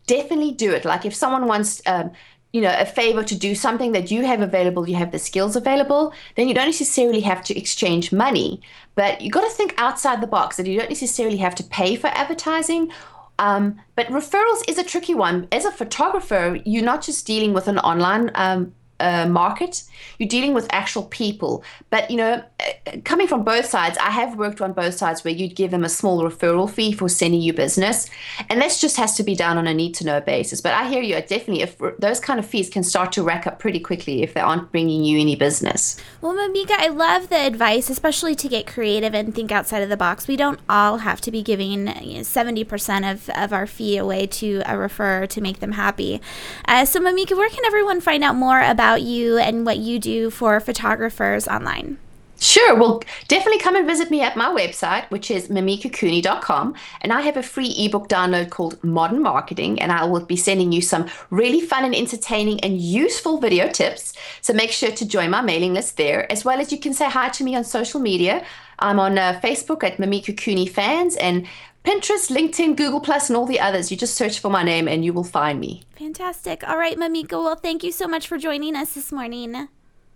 Definitely 0.07 0.51
do 0.51 0.71
it. 0.71 0.85
Like 0.85 1.05
if 1.05 1.15
someone 1.15 1.47
wants. 1.47 1.81
Um, 1.85 2.11
you 2.53 2.59
know, 2.59 2.75
a 2.77 2.85
favor 2.85 3.23
to 3.23 3.33
do 3.33 3.55
something 3.55 3.93
that 3.93 4.11
you 4.11 4.25
have 4.25 4.41
available, 4.41 4.89
you 4.89 4.95
have 4.95 5.13
the 5.13 5.19
skills 5.19 5.55
available, 5.55 6.13
then 6.35 6.49
you 6.49 6.53
don't 6.53 6.65
necessarily 6.65 7.21
have 7.21 7.41
to 7.45 7.57
exchange 7.57 8.11
money. 8.11 8.61
But 8.95 9.21
you 9.21 9.31
got 9.31 9.49
to 9.49 9.55
think 9.55 9.73
outside 9.77 10.19
the 10.19 10.27
box 10.27 10.57
that 10.57 10.67
you 10.67 10.77
don't 10.77 10.89
necessarily 10.89 11.37
have 11.37 11.55
to 11.55 11.63
pay 11.63 11.95
for 11.95 12.07
advertising 12.07 12.91
um, 13.41 13.81
but 13.95 14.05
referrals 14.07 14.61
is 14.67 14.77
a 14.77 14.83
tricky 14.83 15.15
one. 15.15 15.47
As 15.51 15.65
a 15.65 15.71
photographer, 15.71 16.59
you're 16.63 16.83
not 16.83 17.01
just 17.01 17.25
dealing 17.25 17.53
with 17.53 17.67
an 17.67 17.79
online 17.79 18.29
um, 18.35 18.71
uh, 18.99 19.25
market. 19.25 19.83
You're 20.19 20.29
dealing 20.29 20.53
with 20.53 20.67
actual 20.71 21.05
people. 21.05 21.63
But, 21.89 22.11
you 22.11 22.17
know, 22.17 22.43
coming 23.05 23.27
from 23.27 23.43
both 23.43 23.65
sides, 23.65 23.97
I 23.99 24.09
have 24.09 24.37
worked 24.37 24.61
on 24.61 24.73
both 24.73 24.95
sides 24.95 25.23
where 25.23 25.33
you'd 25.33 25.55
give 25.55 25.71
them 25.71 25.83
a 25.83 25.89
small 25.89 26.23
referral 26.23 26.69
fee 26.69 26.91
for 26.91 27.07
sending 27.09 27.41
you 27.41 27.53
business. 27.53 28.09
And 28.49 28.61
this 28.61 28.81
just 28.81 28.97
has 28.97 29.15
to 29.17 29.23
be 29.23 29.35
done 29.35 29.57
on 29.57 29.67
a 29.67 29.73
need 29.73 29.93
to 29.95 30.05
know 30.05 30.19
basis. 30.19 30.61
But 30.61 30.73
I 30.73 30.89
hear 30.89 31.01
you, 31.01 31.15
definitely, 31.15 31.61
if 31.61 31.77
those 31.99 32.19
kind 32.19 32.39
of 32.39 32.45
fees 32.45 32.69
can 32.69 32.83
start 32.83 33.11
to 33.13 33.23
rack 33.23 33.45
up 33.45 33.59
pretty 33.59 33.79
quickly 33.79 34.23
if 34.23 34.33
they 34.33 34.41
aren't 34.41 34.71
bringing 34.71 35.03
you 35.03 35.19
any 35.19 35.35
business. 35.35 35.97
Well, 36.21 36.33
Mimika, 36.33 36.71
I 36.71 36.87
love 36.87 37.29
the 37.29 37.45
advice, 37.45 37.89
especially 37.89 38.35
to 38.35 38.47
get 38.47 38.65
creative 38.65 39.13
and 39.13 39.33
think 39.33 39.51
outside 39.51 39.83
of 39.83 39.89
the 39.89 39.97
box. 39.97 40.27
We 40.27 40.35
don't 40.35 40.59
all 40.67 40.97
have 40.97 41.21
to 41.21 41.31
be 41.31 41.43
giving 41.43 41.71
you 41.71 41.77
know, 41.77 41.93
70% 41.93 43.11
of, 43.11 43.29
of 43.29 43.53
our 43.53 43.67
fee 43.67 43.97
away 43.97 44.27
to 44.27 44.61
a 44.65 44.73
referrer 44.73 45.27
to 45.29 45.41
make 45.41 45.59
them 45.59 45.73
happy. 45.73 46.21
Uh, 46.65 46.85
so, 46.85 46.99
Mimika, 46.99 47.37
where 47.37 47.49
can 47.49 47.63
everyone 47.65 48.01
find 48.01 48.23
out 48.23 48.35
more 48.35 48.61
about 48.61 49.01
you 49.01 49.37
and 49.37 49.65
what 49.65 49.77
you 49.77 49.99
do 49.99 50.29
for 50.29 50.59
photographers 50.59 51.47
online? 51.47 51.97
Sure. 52.41 52.73
Well, 52.73 53.03
definitely 53.27 53.59
come 53.59 53.75
and 53.75 53.85
visit 53.85 54.09
me 54.09 54.21
at 54.21 54.35
my 54.35 54.47
website, 54.47 55.07
which 55.11 55.29
is 55.29 55.49
mimikacooney.com. 55.49 56.73
And 57.01 57.13
I 57.13 57.21
have 57.21 57.37
a 57.37 57.43
free 57.43 57.69
ebook 57.77 58.09
download 58.09 58.49
called 58.49 58.83
Modern 58.83 59.21
Marketing. 59.21 59.79
And 59.79 59.91
I 59.91 60.05
will 60.05 60.25
be 60.25 60.35
sending 60.35 60.71
you 60.71 60.81
some 60.81 61.07
really 61.29 61.61
fun 61.61 61.85
and 61.85 61.93
entertaining 61.93 62.59
and 62.61 62.81
useful 62.81 63.37
video 63.37 63.69
tips. 63.69 64.13
So 64.41 64.53
make 64.53 64.71
sure 64.71 64.89
to 64.89 65.07
join 65.07 65.29
my 65.29 65.41
mailing 65.41 65.75
list 65.75 65.97
there, 65.97 66.29
as 66.31 66.43
well 66.43 66.59
as 66.59 66.71
you 66.71 66.79
can 66.79 66.95
say 66.95 67.07
hi 67.07 67.29
to 67.29 67.43
me 67.43 67.55
on 67.55 67.63
social 67.63 67.99
media. 67.99 68.43
I'm 68.79 68.99
on 68.99 69.19
uh, 69.19 69.39
Facebook 69.43 69.83
at 69.83 69.97
Mimika 69.97 70.35
Cooney 70.35 70.65
Fans 70.65 71.15
and 71.17 71.45
Pinterest, 71.85 72.35
LinkedIn, 72.35 72.75
Google 72.75 73.01
Plus, 73.01 73.29
and 73.29 73.37
all 73.37 73.45
the 73.45 73.59
others. 73.59 73.91
You 73.91 73.97
just 73.97 74.15
search 74.15 74.39
for 74.39 74.49
my 74.49 74.63
name 74.63 74.87
and 74.87 75.05
you 75.05 75.13
will 75.13 75.23
find 75.23 75.59
me. 75.59 75.83
Fantastic. 75.91 76.67
All 76.67 76.77
right, 76.77 76.97
Mimika. 76.97 77.33
Well, 77.33 77.55
thank 77.55 77.83
you 77.83 77.91
so 77.91 78.07
much 78.07 78.27
for 78.27 78.39
joining 78.39 78.75
us 78.75 78.95
this 78.95 79.11
morning. 79.11 79.67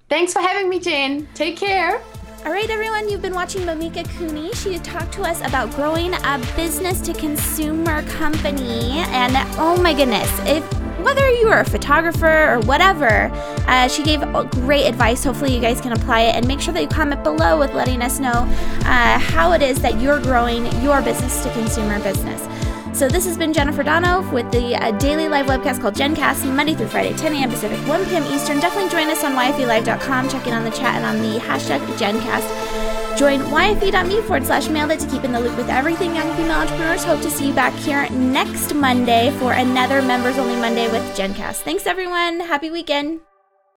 Thanks 0.08 0.34
for 0.34 0.40
having 0.40 0.70
me, 0.70 0.80
Jane. 0.80 1.28
Take 1.34 1.58
care. 1.58 2.00
All 2.46 2.52
right, 2.52 2.70
everyone, 2.70 3.10
you've 3.10 3.24
been 3.24 3.34
watching 3.34 3.62
Mimika 3.62 4.08
Cooney. 4.18 4.54
She 4.54 4.78
talked 4.78 5.12
to 5.14 5.24
us 5.24 5.42
about 5.42 5.72
growing 5.72 6.14
a 6.14 6.38
business 6.56 7.02
to 7.02 7.14
consumer 7.14 8.04
company. 8.04 9.00
And 9.00 9.34
oh 9.58 9.82
my 9.82 9.96
goodness, 9.96 10.30
if 10.42 10.64
whether 11.04 11.28
you 11.32 11.48
are 11.48 11.62
a 11.62 11.66
photographer 11.66 12.54
or 12.54 12.60
whatever, 12.62 13.32
uh, 13.68 13.88
she 13.88 14.04
gave 14.04 14.22
great 14.52 14.86
advice. 14.86 15.24
Hopefully, 15.24 15.56
you 15.56 15.60
guys 15.60 15.82
can 15.82 15.92
apply 15.92 16.22
it 16.22 16.36
and 16.36 16.48
make 16.48 16.62
sure 16.62 16.74
that 16.76 16.84
you 16.84 16.88
comment 16.88 17.24
below 17.24 17.58
with 17.58 17.74
letting 17.74 18.04
us 18.04 18.20
know 18.20 18.30
uh, 18.86 19.18
how 19.18 19.54
it 19.54 19.64
is 19.64 19.82
that 19.82 20.00
you're 20.00 20.22
growing 20.22 20.66
your 20.84 21.02
business 21.02 21.44
to 21.44 21.52
consumer 21.54 22.00
business. 22.02 22.42
So 22.96 23.10
this 23.10 23.26
has 23.26 23.38
been 23.38 23.52
Jennifer 23.52 23.84
Donogh 23.84 24.32
with 24.32 24.50
the 24.54 24.74
uh, 24.74 24.92
daily 24.92 25.28
live 25.28 25.48
webcast 25.48 25.82
called 25.82 25.96
GenCast, 25.96 26.50
Monday 26.56 26.76
through 26.76 26.88
Friday, 26.88 27.14
10 27.18 27.34
a.m. 27.34 27.50
Pacific, 27.50 27.78
1 27.90 28.06
p.m. 28.06 28.24
Eastern. 28.34 28.62
Definitely 28.62 28.90
join 28.90 29.10
us 29.10 29.22
on 29.22 29.34
yfelive.com. 29.34 30.30
Check 30.30 30.48
in 30.48 30.54
on 30.54 30.64
the 30.64 30.72
chat 30.72 30.96
and 30.96 31.06
on 31.06 31.22
the 31.22 31.38
hashtag 31.38 31.86
GenCast. 31.98 33.18
Join 33.18 33.42
yfe.me 33.42 34.22
forward 34.22 34.46
slash 34.46 34.70
mail 34.70 34.90
it 34.92 35.02
to 35.02 35.08
keep 35.10 35.26
in 35.26 35.34
the 35.34 35.42
loop 35.42 35.58
with 35.58 35.68
everything 35.68 36.16
young 36.16 36.34
female 36.38 36.60
entrepreneurs. 36.60 37.04
Hope 37.04 37.20
to 37.20 37.30
see 37.30 37.50
you 37.50 37.54
back 37.54 37.74
here 37.74 38.10
next 38.12 38.74
Monday 38.74 39.30
for 39.40 39.52
another 39.52 40.02
Members 40.02 40.38
Only 40.38 40.56
Monday 40.56 40.90
with 40.90 41.04
GenCast. 41.18 41.64
Thanks, 41.64 41.86
everyone. 41.86 42.40
Happy 42.40 42.72
weekend. 42.72 43.20